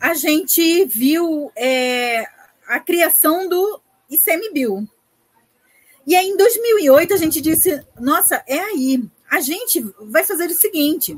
[0.00, 2.24] a gente viu é,
[2.66, 4.88] a criação do ICMBio.
[6.06, 9.04] E aí, em 2008, a gente disse: nossa, é aí.
[9.30, 11.16] A gente vai fazer o seguinte: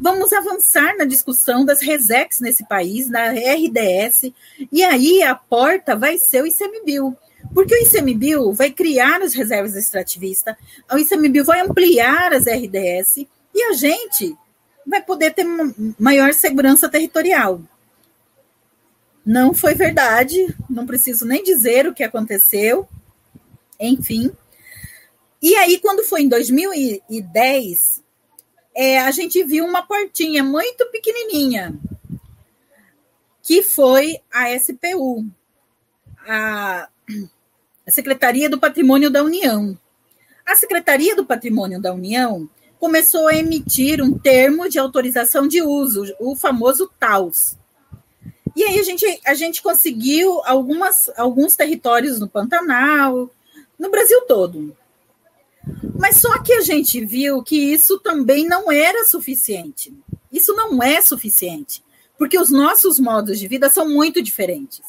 [0.00, 4.32] vamos avançar na discussão das RESEX nesse país, da RDS,
[4.72, 7.16] e aí a porta vai ser o ICMBio.
[7.52, 10.56] Porque o ICMBio vai criar as reservas extrativistas,
[10.90, 14.36] o ICMBio vai ampliar as RDS, e a gente
[14.86, 15.46] vai poder ter
[15.98, 17.60] maior segurança territorial.
[19.24, 22.86] Não foi verdade, não preciso nem dizer o que aconteceu,
[23.80, 24.30] enfim.
[25.40, 28.02] E aí, quando foi em 2010,
[28.74, 31.74] é, a gente viu uma portinha muito pequenininha,
[33.42, 35.24] que foi a SPU,
[36.26, 36.88] a,
[37.86, 39.78] a Secretaria do Patrimônio da União.
[40.46, 42.48] A Secretaria do Patrimônio da União
[42.84, 47.56] começou a emitir um termo de autorização de uso, o famoso TAUS.
[48.54, 53.30] E aí a gente, a gente conseguiu algumas, alguns territórios no Pantanal,
[53.78, 54.76] no Brasil todo.
[55.98, 59.90] Mas só que a gente viu que isso também não era suficiente.
[60.30, 61.82] Isso não é suficiente,
[62.18, 64.82] porque os nossos modos de vida são muito diferentes.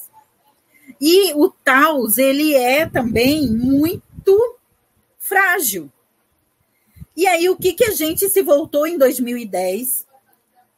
[0.99, 4.57] E o Taos, ele é também muito
[5.17, 5.89] frágil.
[7.15, 10.05] E aí, o que, que a gente se voltou em 2010?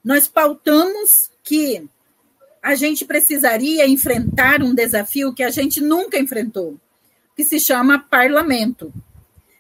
[0.04, 1.90] Nós pautamos que
[2.62, 6.78] a gente precisaria enfrentar um desafio que a gente nunca enfrentou,
[7.36, 8.94] que se chama parlamento,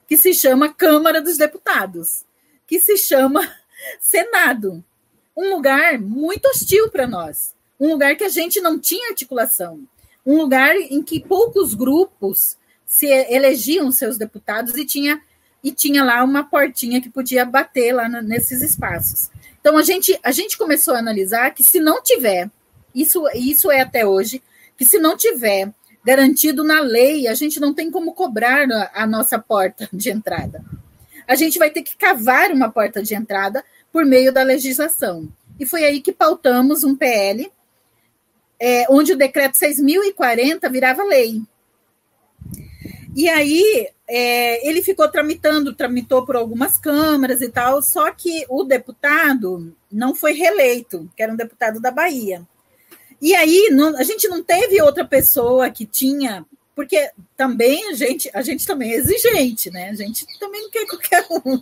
[0.07, 2.25] que se chama Câmara dos Deputados,
[2.67, 3.41] que se chama
[3.99, 4.83] Senado.
[5.35, 9.81] Um lugar muito hostil para nós, um lugar que a gente não tinha articulação,
[10.25, 15.21] um lugar em que poucos grupos se elegiam seus deputados e tinha
[15.63, 19.29] e tinha lá uma portinha que podia bater lá nesses espaços.
[19.59, 22.49] Então a gente, a gente começou a analisar que se não tiver,
[22.93, 24.41] isso, isso é até hoje,
[24.77, 25.71] que se não tiver
[26.05, 30.63] garantido na lei, a gente não tem como cobrar a, a nossa porta de entrada.
[31.27, 35.27] A gente vai ter que cavar uma porta de entrada por meio da legislação.
[35.59, 37.51] E foi aí que pautamos um PL,
[38.59, 41.41] é, onde o decreto 6.040 virava lei.
[43.15, 48.63] E aí é, ele ficou tramitando, tramitou por algumas câmaras e tal, só que o
[48.63, 52.41] deputado não foi reeleito, que era um deputado da Bahia.
[53.21, 56.45] E aí não, a gente não teve outra pessoa que tinha,
[56.75, 59.89] porque também a gente, a gente também é exigente, né?
[59.89, 61.61] A gente também não quer qualquer um.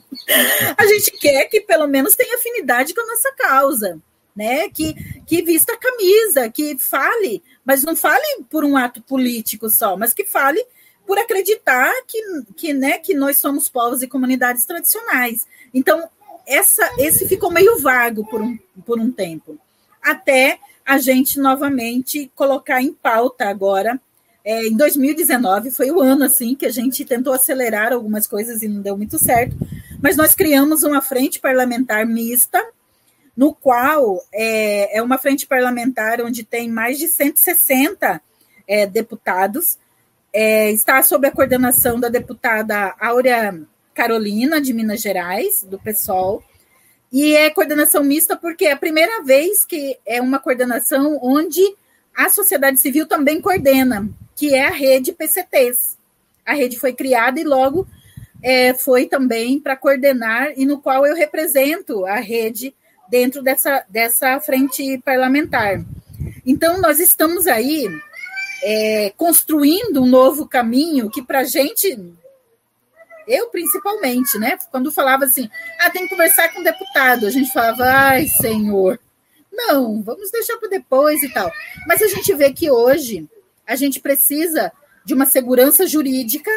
[0.78, 4.00] A gente quer que pelo menos tenha afinidade com a nossa causa,
[4.36, 4.70] né?
[4.70, 4.94] Que,
[5.26, 10.14] que vista a camisa, que fale, mas não fale por um ato político só, mas
[10.14, 10.64] que fale
[11.06, 12.20] por acreditar que,
[12.56, 15.46] que, né, que nós somos povos e comunidades tradicionais.
[15.74, 16.10] Então,
[16.46, 19.58] essa, esse ficou meio vago por um, por um tempo,
[20.02, 24.00] até a gente novamente colocar em pauta agora.
[24.44, 28.68] É, em 2019 foi o ano assim que a gente tentou acelerar algumas coisas e
[28.68, 29.56] não deu muito certo,
[30.00, 32.64] mas nós criamos uma frente parlamentar mista,
[33.36, 38.22] no qual é, é uma frente parlamentar onde tem mais de 160
[38.68, 39.78] é, deputados,
[40.38, 43.58] é, está sob a coordenação da deputada Áurea
[43.94, 46.44] Carolina, de Minas Gerais, do PSOL,
[47.10, 51.62] e é coordenação mista porque é a primeira vez que é uma coordenação onde
[52.14, 55.96] a sociedade civil também coordena, que é a rede PCTs.
[56.46, 57.88] A rede foi criada e logo
[58.44, 62.76] é, foi também para coordenar, e no qual eu represento a rede
[63.10, 65.82] dentro dessa, dessa frente parlamentar.
[66.46, 67.88] Então, nós estamos aí
[68.68, 71.96] é, construindo um novo caminho que para a gente,
[73.28, 74.58] eu principalmente, né?
[74.72, 75.48] Quando falava assim,
[75.80, 79.00] ah, tem que conversar com o deputado, a gente falava, ai, senhor,
[79.54, 81.52] não, vamos deixar para depois e tal.
[81.86, 83.30] Mas a gente vê que hoje
[83.68, 84.72] a gente precisa
[85.06, 86.50] de uma segurança jurídica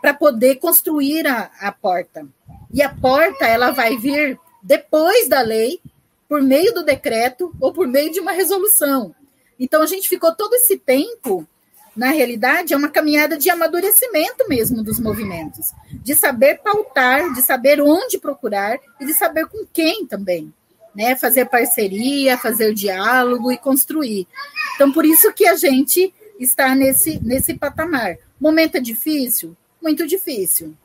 [0.00, 2.26] para poder construir a, a porta.
[2.74, 5.80] E a porta ela vai vir depois da lei,
[6.28, 9.14] por meio do decreto ou por meio de uma resolução.
[9.62, 11.46] Então, a gente ficou todo esse tempo,
[11.94, 17.80] na realidade, é uma caminhada de amadurecimento mesmo dos movimentos, de saber pautar, de saber
[17.80, 20.52] onde procurar e de saber com quem também.
[20.94, 24.26] Né, fazer parceria, fazer diálogo e construir.
[24.74, 28.18] Então, por isso que a gente está nesse, nesse patamar.
[28.38, 29.56] Momento é difícil?
[29.80, 30.76] Muito difícil.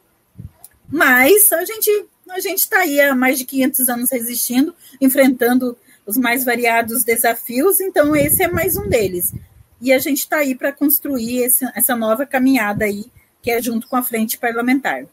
[0.88, 5.78] Mas a gente a gente está aí há mais de 500 anos resistindo, enfrentando
[6.08, 9.34] os mais variados desafios, então esse é mais um deles.
[9.82, 13.12] E a gente está aí para construir esse, essa nova caminhada aí,
[13.42, 15.06] que é junto com a frente parlamentar.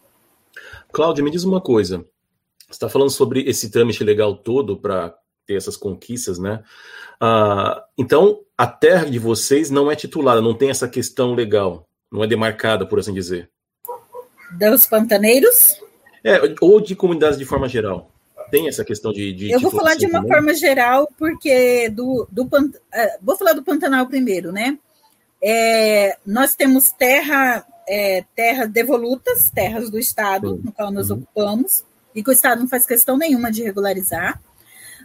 [0.93, 1.99] Cláudia, me diz uma coisa.
[2.61, 5.13] Você está falando sobre esse trâmite legal todo para
[5.45, 6.63] ter essas conquistas, né?
[7.21, 12.23] Ah, então, a terra de vocês não é titulada, não tem essa questão legal, não
[12.23, 13.51] é demarcada, por assim dizer.
[14.53, 15.77] Dos pantaneiros?
[16.23, 18.14] É, ou de comunidades de forma geral
[18.55, 19.33] tem essa questão de.
[19.33, 20.31] de eu vou falar de uma também?
[20.31, 22.71] forma geral, porque do, do uh,
[23.21, 24.79] vou falar do Pantanal primeiro, né?
[25.43, 31.17] É, nós temos terra, é, terras devolutas, terras do Estado, no qual nós uhum.
[31.17, 31.83] ocupamos,
[32.15, 34.41] e que o Estado não faz questão nenhuma de regularizar.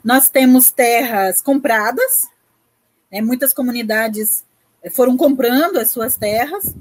[0.04, 2.28] Nós temos terras compradas,
[3.12, 4.46] né, muitas comunidades
[4.92, 6.76] foram comprando as suas terras.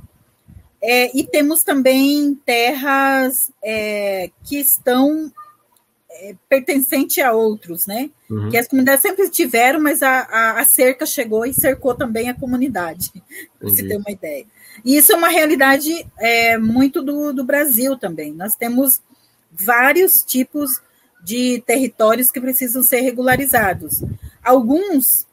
[0.82, 5.32] É, e temos também terras é, que estão
[6.10, 8.10] é, pertencentes a outros, né?
[8.30, 8.51] Uhum.
[8.51, 12.35] Que as comunidades sempre tiveram, mas a, a, a cerca chegou e cercou também a
[12.35, 13.10] comunidade,
[13.59, 14.47] para se ter uma ideia.
[14.85, 18.32] E isso é uma realidade é, muito do, do Brasil também.
[18.32, 19.02] Nós temos
[19.51, 20.80] vários tipos
[21.22, 24.02] de territórios que precisam ser regularizados.
[24.43, 25.26] Alguns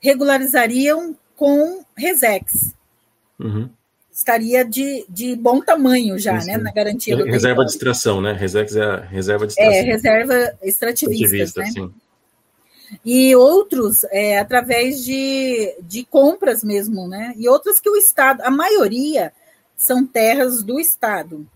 [0.00, 2.74] regularizariam com Resex.
[3.38, 3.70] Uhum.
[4.18, 6.56] Estaria de, de bom tamanho já, né?
[6.56, 8.32] Na garantia do Reserva de extração, né?
[8.32, 9.72] Resex é reserva de extração.
[9.72, 11.70] É, reserva extrativista, né?
[11.70, 11.94] Sim.
[13.04, 17.32] E outros é, através de, de compras mesmo, né?
[17.36, 19.32] E outras que o Estado, a maioria
[19.76, 21.46] são terras do Estado.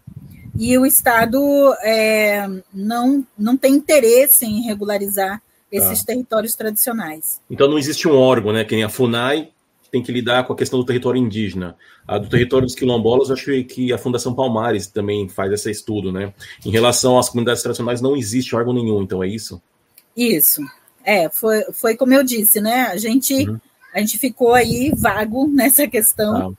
[0.56, 1.40] E o Estado
[1.82, 6.06] é, não, não tem interesse em regularizar esses ah.
[6.06, 7.40] territórios tradicionais.
[7.50, 8.64] Então não existe um órgão, né?
[8.64, 9.51] Que nem a FUNAI
[9.92, 11.76] tem que lidar com a questão do território indígena.
[12.08, 16.10] A do território dos quilombolas, eu acho que a Fundação Palmares também faz esse estudo,
[16.10, 16.32] né?
[16.64, 19.60] Em relação às comunidades tradicionais, não existe órgão nenhum, então é isso?
[20.16, 20.62] Isso.
[21.04, 22.86] É, foi, foi como eu disse, né?
[22.86, 23.60] A gente, uhum.
[23.94, 26.52] a gente ficou aí vago nessa questão, ah.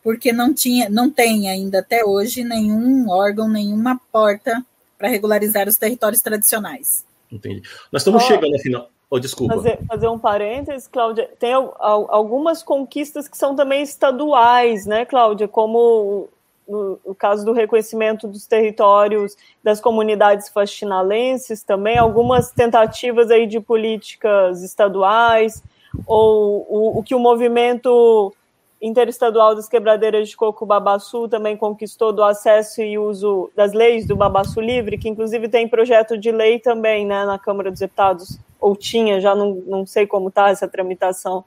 [0.00, 4.64] porque não tinha, não tem ainda até hoje nenhum órgão, nenhuma porta
[4.96, 7.04] para regularizar os territórios tradicionais.
[7.32, 7.62] Entendi.
[7.90, 8.26] Nós estamos oh.
[8.28, 8.88] chegando ao final.
[9.08, 9.54] Oh, desculpa.
[9.54, 11.30] Fazer, fazer um parênteses, Cláudia.
[11.38, 15.46] Tem algumas conquistas que são também estaduais, né, Cláudia?
[15.46, 16.28] Como
[16.66, 23.60] no, no, caso do reconhecimento dos territórios das comunidades faxinalenses, também algumas tentativas aí de
[23.60, 25.62] políticas estaduais,
[26.06, 28.34] ou o, o que o movimento
[28.82, 34.16] interestadual das quebradeiras de coco Babaçu também conquistou do acesso e uso das leis do
[34.16, 38.76] Babaçu Livre, que inclusive tem projeto de lei também né, na Câmara dos Deputados, ou
[38.76, 41.44] tinha, já não, não sei como está essa tramitação.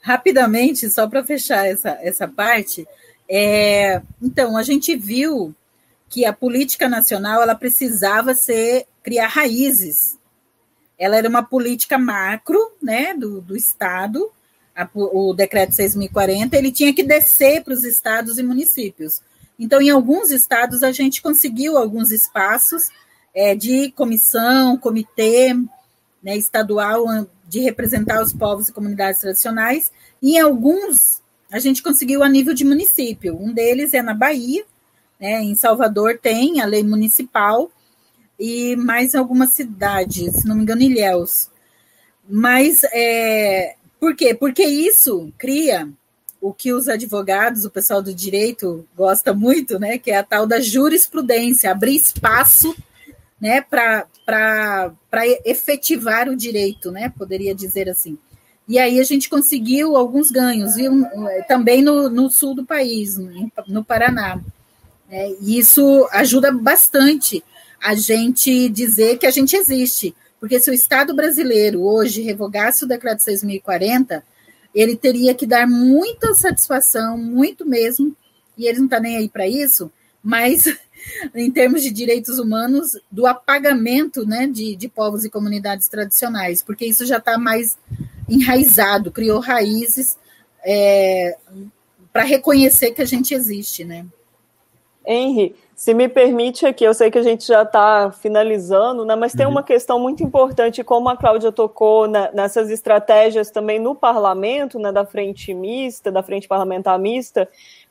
[0.00, 2.86] Rapidamente, só para fechar essa, essa parte,
[3.28, 5.54] é, então, a gente viu
[6.08, 10.18] que a política nacional ela precisava ser criar raízes.
[10.98, 14.28] Ela era uma política macro né, do, do Estado,
[14.74, 19.22] a, o decreto 6.040, ele tinha que descer para os estados e municípios.
[19.56, 22.90] Então, em alguns estados, a gente conseguiu alguns espaços
[23.34, 25.54] é, de comissão, comitê
[26.22, 27.04] né, estadual
[27.48, 29.90] de representar os povos e comunidades tradicionais,
[30.22, 31.20] e em alguns
[31.50, 33.36] a gente conseguiu a nível de município.
[33.36, 34.64] Um deles é na Bahia,
[35.18, 37.70] né, em Salvador tem a lei municipal,
[38.38, 41.50] e mais algumas cidades, se não me engano, Ilhéus.
[42.28, 44.34] Mas é, por quê?
[44.34, 45.90] Porque isso cria
[46.40, 50.46] o que os advogados, o pessoal do direito gosta muito, né, que é a tal
[50.46, 52.74] da jurisprudência, abrir espaço
[53.40, 54.06] né, para
[55.44, 58.18] efetivar o direito, né, poderia dizer assim.
[58.68, 61.04] E aí a gente conseguiu alguns ganhos, viu?
[61.48, 63.18] também no, no sul do país,
[63.66, 64.40] no Paraná.
[65.10, 67.42] É, e isso ajuda bastante
[67.82, 70.14] a gente dizer que a gente existe.
[70.38, 74.22] Porque se o Estado brasileiro hoje revogasse o decreto 6.040,
[74.74, 78.16] ele teria que dar muita satisfação, muito mesmo,
[78.56, 79.90] e ele não está nem aí para isso,
[80.22, 80.64] mas
[81.34, 86.86] em termos de direitos humanos, do apagamento né, de, de povos e comunidades tradicionais, porque
[86.86, 87.78] isso já está mais
[88.28, 90.16] enraizado, criou raízes
[90.64, 91.36] é,
[92.12, 94.06] para reconhecer que a gente existe, né?
[95.04, 99.32] Henry, se me permite aqui, eu sei que a gente já está finalizando, né, mas
[99.32, 99.52] tem uhum.
[99.52, 104.92] uma questão muito importante, como a Cláudia tocou né, nessas estratégias também no parlamento, né,
[104.92, 107.48] da frente mista, da frente parlamentar mista.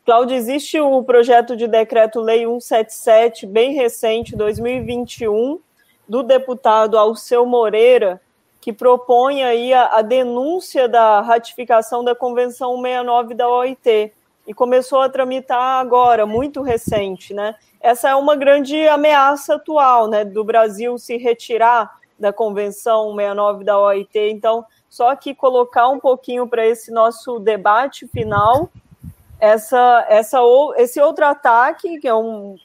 [0.09, 5.59] Cláudia, existe o projeto de decreto-lei 177, bem recente, 2021,
[6.07, 8.19] do deputado Alceu Moreira,
[8.59, 14.11] que propõe aí a, a denúncia da ratificação da Convenção 69 da OIT
[14.47, 17.53] e começou a tramitar agora, muito recente, né?
[17.79, 23.77] essa é uma grande ameaça atual, né, do Brasil se retirar da Convenção 69 da
[23.77, 24.17] OIT.
[24.17, 28.71] Então, só que colocar um pouquinho para esse nosso debate final,
[29.39, 30.39] essa, essa,
[30.77, 32.55] esse outro ataque, que é um,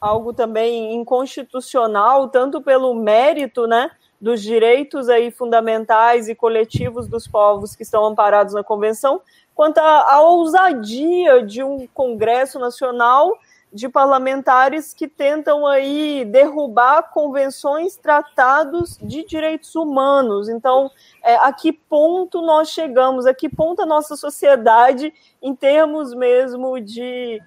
[0.00, 3.90] algo também inconstitucional, tanto pelo mérito, né,
[4.20, 9.20] dos direitos aí fundamentais e coletivos dos povos que estão amparados na Convenção,
[9.54, 13.36] quanto à ousadia de um Congresso Nacional
[13.72, 20.48] de parlamentares que tentam aí derrubar convenções, tratados de direitos humanos.
[20.48, 20.90] Então,
[21.22, 23.24] é, a que ponto nós chegamos?
[23.24, 27.40] A que ponto a nossa sociedade, em termos mesmo de,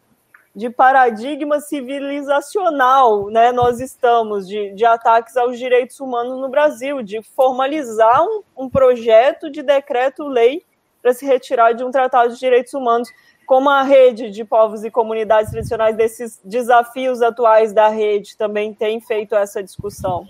[0.56, 7.22] de paradigma civilizacional, né, nós estamos de, de ataques aos direitos humanos no Brasil, de
[7.22, 10.66] formalizar um, um projeto de decreto-lei
[11.04, 13.14] para se retirar de um tratado de direitos humanos
[13.46, 19.00] como a rede de povos e comunidades tradicionais, desses desafios atuais da rede, também tem
[19.00, 20.28] feito essa discussão?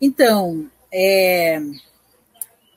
[0.00, 1.60] Então, é,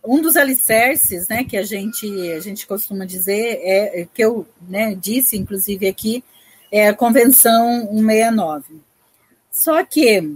[0.06, 4.46] um dos alicerces né, que a gente, a gente costuma dizer, é, é que eu
[4.68, 6.24] né, disse, inclusive, aqui,
[6.72, 8.82] é a Convenção 169.
[9.52, 10.36] Só que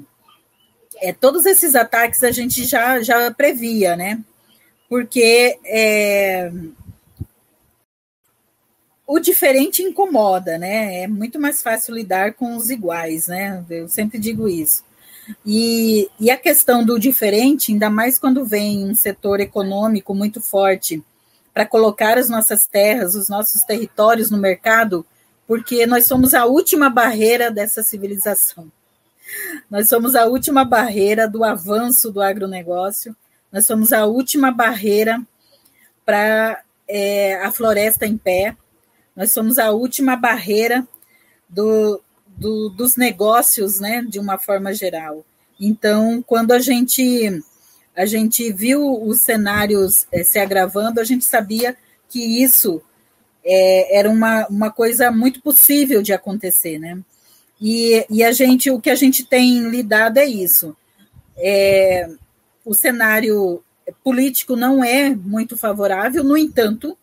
[0.98, 4.20] é, todos esses ataques a gente já, já previa, né?
[4.88, 6.52] Porque é,
[9.08, 11.04] o diferente incomoda, né?
[11.04, 13.64] É muito mais fácil lidar com os iguais, né?
[13.70, 14.84] Eu sempre digo isso.
[15.46, 21.02] E, e a questão do diferente, ainda mais quando vem um setor econômico muito forte
[21.54, 25.06] para colocar as nossas terras, os nossos territórios no mercado,
[25.48, 28.70] porque nós somos a última barreira dessa civilização.
[29.70, 33.16] Nós somos a última barreira do avanço do agronegócio,
[33.52, 35.22] nós somos a última barreira
[36.06, 38.56] para é, a floresta em pé,
[39.18, 40.88] nós somos a última barreira
[41.50, 45.26] do, do, dos negócios, né, de uma forma geral.
[45.60, 47.44] Então, quando a gente
[47.96, 51.76] a gente viu os cenários é, se agravando, a gente sabia
[52.08, 52.80] que isso
[53.44, 57.00] é, era uma, uma coisa muito possível de acontecer, né?
[57.60, 60.78] E, e a gente, o que a gente tem lidado é isso.
[61.36, 62.08] É,
[62.64, 63.64] o cenário
[64.04, 66.96] político não é muito favorável, no entanto,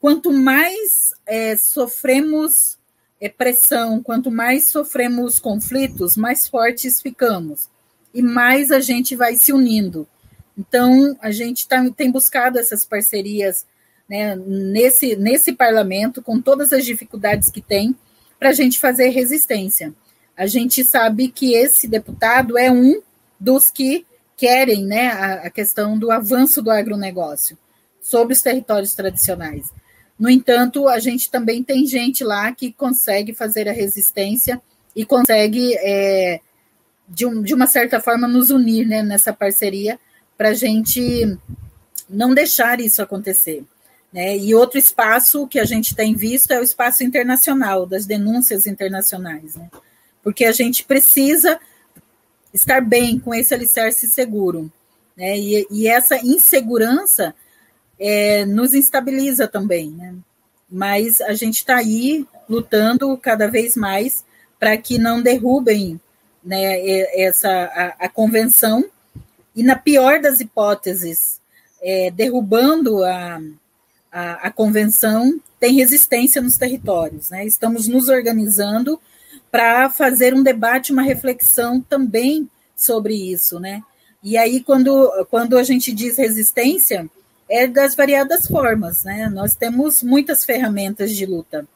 [0.00, 2.78] quanto mais é, sofremos
[3.20, 7.68] é, pressão, quanto mais sofremos conflitos, mais fortes ficamos
[8.12, 10.08] e mais a gente vai se unindo.
[10.58, 13.66] Então, a gente tá, tem buscado essas parcerias
[14.08, 17.94] né, nesse, nesse parlamento, com todas as dificuldades que tem,
[18.38, 19.94] para a gente fazer resistência.
[20.36, 23.00] A gente sabe que esse deputado é um
[23.38, 24.06] dos que
[24.36, 27.56] querem né, a, a questão do avanço do agronegócio
[28.00, 29.70] sobre os territórios tradicionais.
[30.20, 34.60] No entanto, a gente também tem gente lá que consegue fazer a resistência
[34.94, 36.40] e consegue, é,
[37.08, 39.98] de, um, de, uma certa forma, nos unir né, nessa parceria
[40.36, 41.38] para a gente
[42.06, 43.64] não deixar isso acontecer.
[44.12, 44.36] Né?
[44.36, 49.56] E outro espaço que a gente tem visto é o espaço internacional, das denúncias internacionais,
[49.56, 49.70] né?
[50.22, 51.58] porque a gente precisa
[52.52, 54.70] estar bem com esse alicerce seguro.
[55.16, 55.38] Né?
[55.38, 57.34] E, e essa insegurança
[58.00, 60.14] é, nos instabiliza também, né?
[60.68, 64.24] Mas a gente está aí lutando cada vez mais
[64.58, 66.00] para que não derrubem
[66.42, 66.80] né,
[67.20, 68.84] essa a, a, convenção
[69.54, 71.40] e na pior das hipóteses,
[71.82, 73.40] é, derrubando a,
[74.10, 77.30] a, a, convenção, tem resistência nos territórios.
[77.30, 77.44] Né?
[77.44, 79.00] Estamos nos organizando
[79.50, 83.82] para fazer um debate, uma reflexão também sobre isso, né?
[84.22, 87.10] E aí, quando, quando a gente diz resistência,
[87.50, 89.28] é das variadas formas, né?
[89.28, 91.66] Nós temos muitas ferramentas de luta.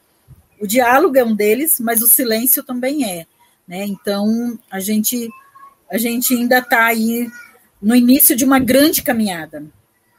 [0.60, 3.26] O diálogo é um deles, mas o silêncio também é,
[3.66, 3.84] né?
[3.84, 5.28] Então a gente
[5.90, 7.28] a gente ainda está aí
[7.82, 9.64] no início de uma grande caminhada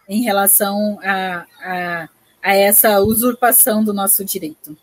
[0.07, 2.09] em relação a, a,
[2.43, 4.77] a essa usurpação do nosso direito.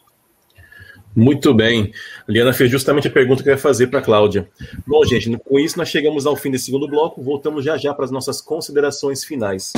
[1.15, 1.93] Muito bem.
[2.27, 4.49] A Liana fez justamente a pergunta que eu ia fazer para a Cláudia.
[4.87, 7.23] Bom, gente, com isso nós chegamos ao fim desse segundo bloco.
[7.23, 9.73] Voltamos já já para as nossas considerações finais.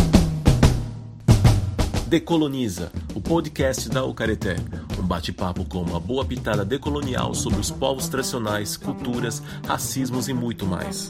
[2.14, 4.54] Decoloniza, o podcast da Ucareté.
[4.96, 10.64] Um bate-papo com uma boa pitada decolonial sobre os povos tradicionais, culturas, racismos e muito
[10.64, 11.08] mais.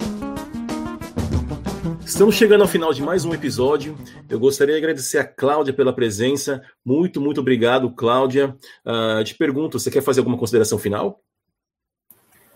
[2.06, 3.98] Estamos chegando ao final de mais um episódio.
[4.30, 6.62] Eu gostaria de agradecer a Cláudia pela presença.
[6.82, 8.56] Muito, muito obrigado, Cláudia.
[8.82, 11.20] Uh, te pergunto, você quer fazer alguma consideração final?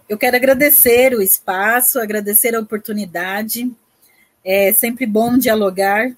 [0.08, 3.70] Eu quero agradecer o espaço, agradecer a oportunidade.
[4.42, 6.16] É sempre bom dialogar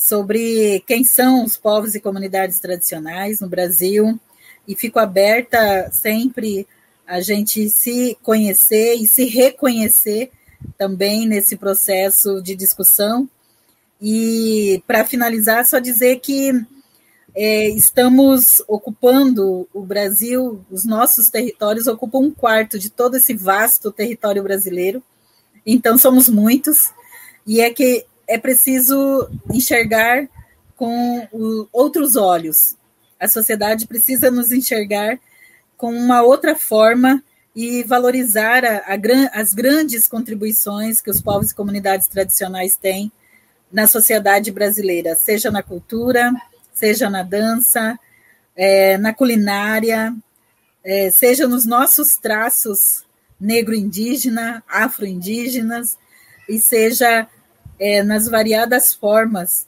[0.00, 4.18] sobre quem são os povos e comunidades tradicionais no Brasil.
[4.66, 6.66] E fico aberta sempre
[7.06, 10.30] a gente se conhecer e se reconhecer
[10.78, 13.28] também nesse processo de discussão.
[14.00, 16.50] E para finalizar, só dizer que
[17.34, 23.92] é, estamos ocupando o Brasil, os nossos territórios ocupam um quarto de todo esse vasto
[23.92, 25.02] território brasileiro,
[25.64, 26.90] então somos muitos,
[27.46, 30.28] e é que é preciso enxergar
[30.76, 32.76] com o, outros olhos.
[33.18, 35.18] A sociedade precisa nos enxergar
[35.76, 37.22] com uma outra forma
[37.54, 43.10] e valorizar a, a, as grandes contribuições que os povos e comunidades tradicionais têm
[43.70, 46.32] na sociedade brasileira, seja na cultura,
[46.72, 47.98] seja na dança,
[48.56, 50.14] é, na culinária,
[50.84, 53.04] é, seja nos nossos traços
[53.40, 55.98] negro-indígena, afro-indígenas,
[56.48, 57.28] e seja
[57.80, 59.66] é, nas variadas formas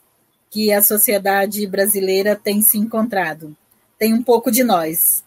[0.50, 3.56] que a sociedade brasileira tem se encontrado.
[3.98, 5.24] Tem um pouco de nós.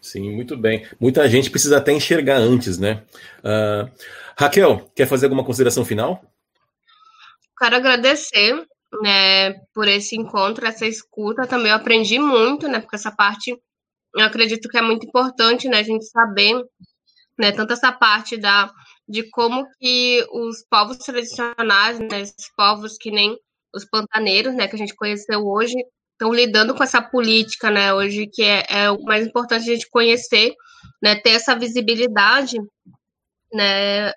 [0.00, 0.86] Sim, muito bem.
[1.00, 3.02] Muita gente precisa até enxergar antes, né?
[3.40, 3.90] Uh,
[4.38, 6.22] Raquel, quer fazer alguma consideração final?
[7.58, 8.64] Quero agradecer
[9.02, 11.46] né, por esse encontro, essa escuta.
[11.46, 12.78] Também eu aprendi muito, né?
[12.78, 13.50] Porque essa parte
[14.14, 15.78] eu acredito que é muito importante, né?
[15.78, 16.62] A gente saber,
[17.36, 17.50] né?
[17.50, 18.72] Tanto essa parte da
[19.08, 23.36] de como que os povos tradicionais, né, esses povos que nem
[23.74, 25.74] os pantaneiros, né, que a gente conheceu hoje,
[26.12, 29.88] estão lidando com essa política, né, hoje que é, é, o mais importante a gente
[29.88, 30.52] conhecer,
[31.02, 32.58] né, ter essa visibilidade,
[33.52, 34.12] né,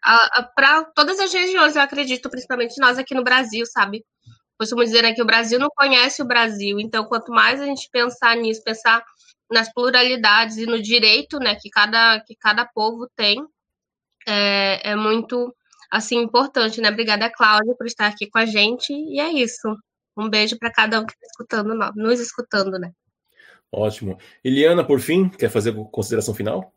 [0.56, 4.04] para todas as regiões, eu acredito, principalmente nós aqui no Brasil, sabe?
[4.60, 7.90] Costumo dizer né, que o Brasil não conhece o Brasil, então quanto mais a gente
[7.92, 9.04] pensar nisso, pensar
[9.50, 13.44] nas pluralidades e no direito, né, que cada que cada povo tem,
[14.28, 15.54] é, é muito
[15.92, 16.90] assim importante, né?
[16.90, 18.94] Obrigada, Cláudia, por estar aqui com a gente.
[18.94, 19.76] E é isso.
[20.18, 22.92] Um beijo para cada um que está escutando, nos escutando, né?
[23.72, 24.18] Ótimo.
[24.44, 26.74] Eliana, por fim, quer fazer consideração final?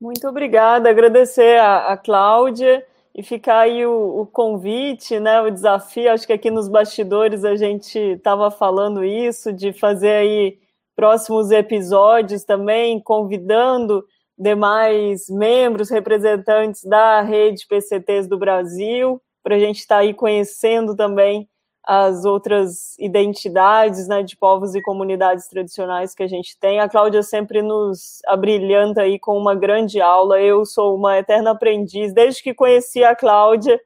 [0.00, 0.90] Muito obrigada.
[0.90, 2.84] Agradecer a, a Cláudia
[3.14, 6.10] e ficar aí o, o, convite, né, o desafio.
[6.10, 10.58] Acho que aqui nos bastidores a gente estava falando isso, de fazer aí
[10.96, 14.04] próximos episódios também, convidando
[14.42, 20.96] demais membros, representantes da rede PCTs do Brasil, para a gente estar tá aí conhecendo
[20.96, 21.48] também
[21.84, 26.78] as outras identidades né, de povos e comunidades tradicionais que a gente tem.
[26.80, 30.40] A Cláudia sempre nos abrilhanta aí com uma grande aula.
[30.40, 33.80] Eu sou uma eterna aprendiz, desde que conheci a Cláudia,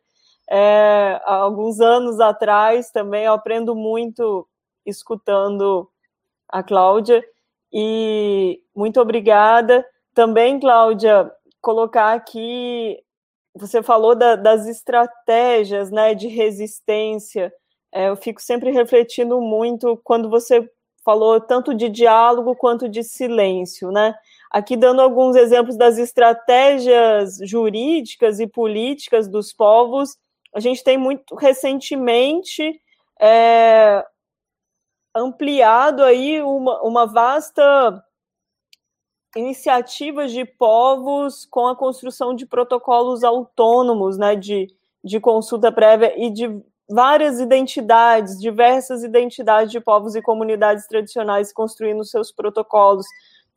[0.49, 4.47] é, há alguns anos atrás também, eu aprendo muito
[4.85, 5.89] escutando
[6.49, 7.25] a Cláudia.
[7.73, 9.85] E muito obrigada.
[10.17, 11.31] Também, Cláudia,
[11.61, 12.99] colocar aqui,
[13.55, 17.53] você falou da, das estratégias né, de resistência.
[17.93, 20.67] É, eu fico sempre refletindo muito quando você
[21.05, 24.15] falou tanto de diálogo quanto de silêncio, né?
[24.51, 30.17] Aqui dando alguns exemplos das estratégias jurídicas e políticas dos povos,
[30.55, 32.81] a gente tem muito recentemente
[33.21, 34.03] é,
[35.15, 38.03] ampliado aí uma, uma vasta
[39.37, 44.69] iniciativas de povos com a construção de protocolos autônomos, né, de,
[45.05, 52.05] de consulta prévia e de várias identidades, diversas identidades de povos e comunidades tradicionais construindo
[52.05, 53.07] seus protocolos.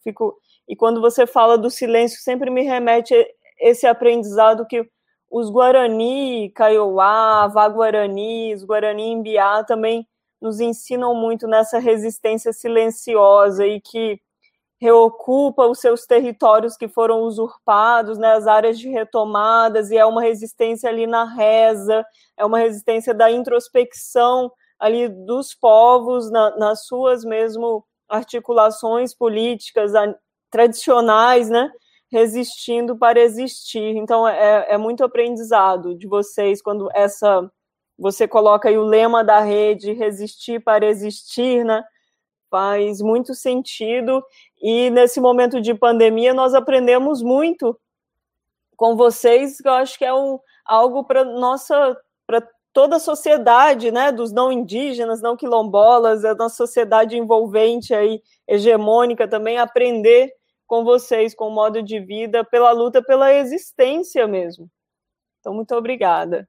[0.03, 0.35] Fico
[0.69, 3.15] e quando você fala do silêncio, sempre me remete
[3.59, 4.87] esse aprendizado que
[5.29, 10.07] os Guarani, Kaiowá, Vá-Guarani, os Guarani Imbiá também
[10.39, 14.21] nos ensinam muito nessa resistência silenciosa e que
[14.79, 20.21] reocupa os seus territórios que foram usurpados, né, as áreas de retomadas, e é uma
[20.21, 22.05] resistência ali na reza,
[22.37, 30.15] é uma resistência da introspecção ali dos povos, na, nas suas mesmo articulações políticas a,
[30.49, 31.69] tradicionais, né,
[32.09, 33.97] resistindo para existir.
[33.97, 37.49] Então, é, é muito aprendizado de vocês quando essa
[38.01, 41.83] você coloca aí o lema da rede, resistir para existir, né,
[42.49, 44.23] faz muito sentido
[44.61, 47.79] e nesse momento de pandemia, nós aprendemos muito
[48.75, 53.91] com vocês, que eu acho que é um, algo para nossa, para toda a sociedade,
[53.91, 60.31] né, dos não indígenas, não quilombolas, a nossa sociedade envolvente aí, hegemônica também, aprender
[60.67, 64.69] com vocês, com o modo de vida, pela luta pela existência mesmo.
[65.39, 66.47] Então, muito obrigada.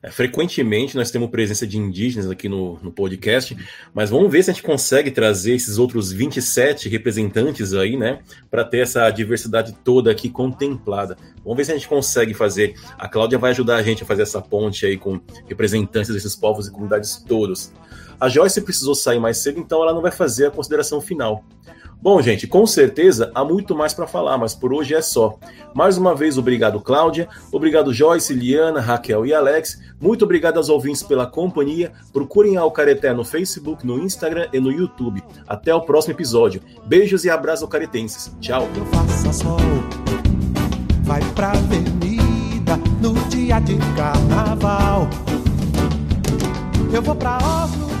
[0.00, 3.56] É, frequentemente nós temos presença de indígenas aqui no, no, podcast,
[3.92, 8.64] mas vamos ver se a gente consegue trazer esses outros 27 representantes aí, né, para
[8.64, 11.16] ter essa diversidade toda aqui contemplada.
[11.42, 12.74] Vamos ver se a gente consegue fazer.
[12.96, 16.68] A Cláudia vai ajudar a gente a fazer essa ponte aí com representantes desses povos
[16.68, 17.72] e comunidades todos.
[18.20, 21.44] A Joyce precisou sair mais cedo, então ela não vai fazer a consideração final.
[22.00, 25.36] Bom, gente, com certeza há muito mais para falar, mas por hoje é só.
[25.74, 27.28] Mais uma vez, obrigado, Cláudia.
[27.50, 29.80] Obrigado, Joyce, Liana, Raquel e Alex.
[30.00, 31.92] Muito obrigado aos ouvintes pela companhia.
[32.12, 35.22] Procurem a Alcareté no Facebook, no Instagram e no YouTube.
[35.46, 36.62] Até o próximo episódio.
[36.86, 38.32] Beijos e abraços alcaretenses.
[38.40, 38.68] Tchau.
[46.92, 47.97] Eu vou pra Oslo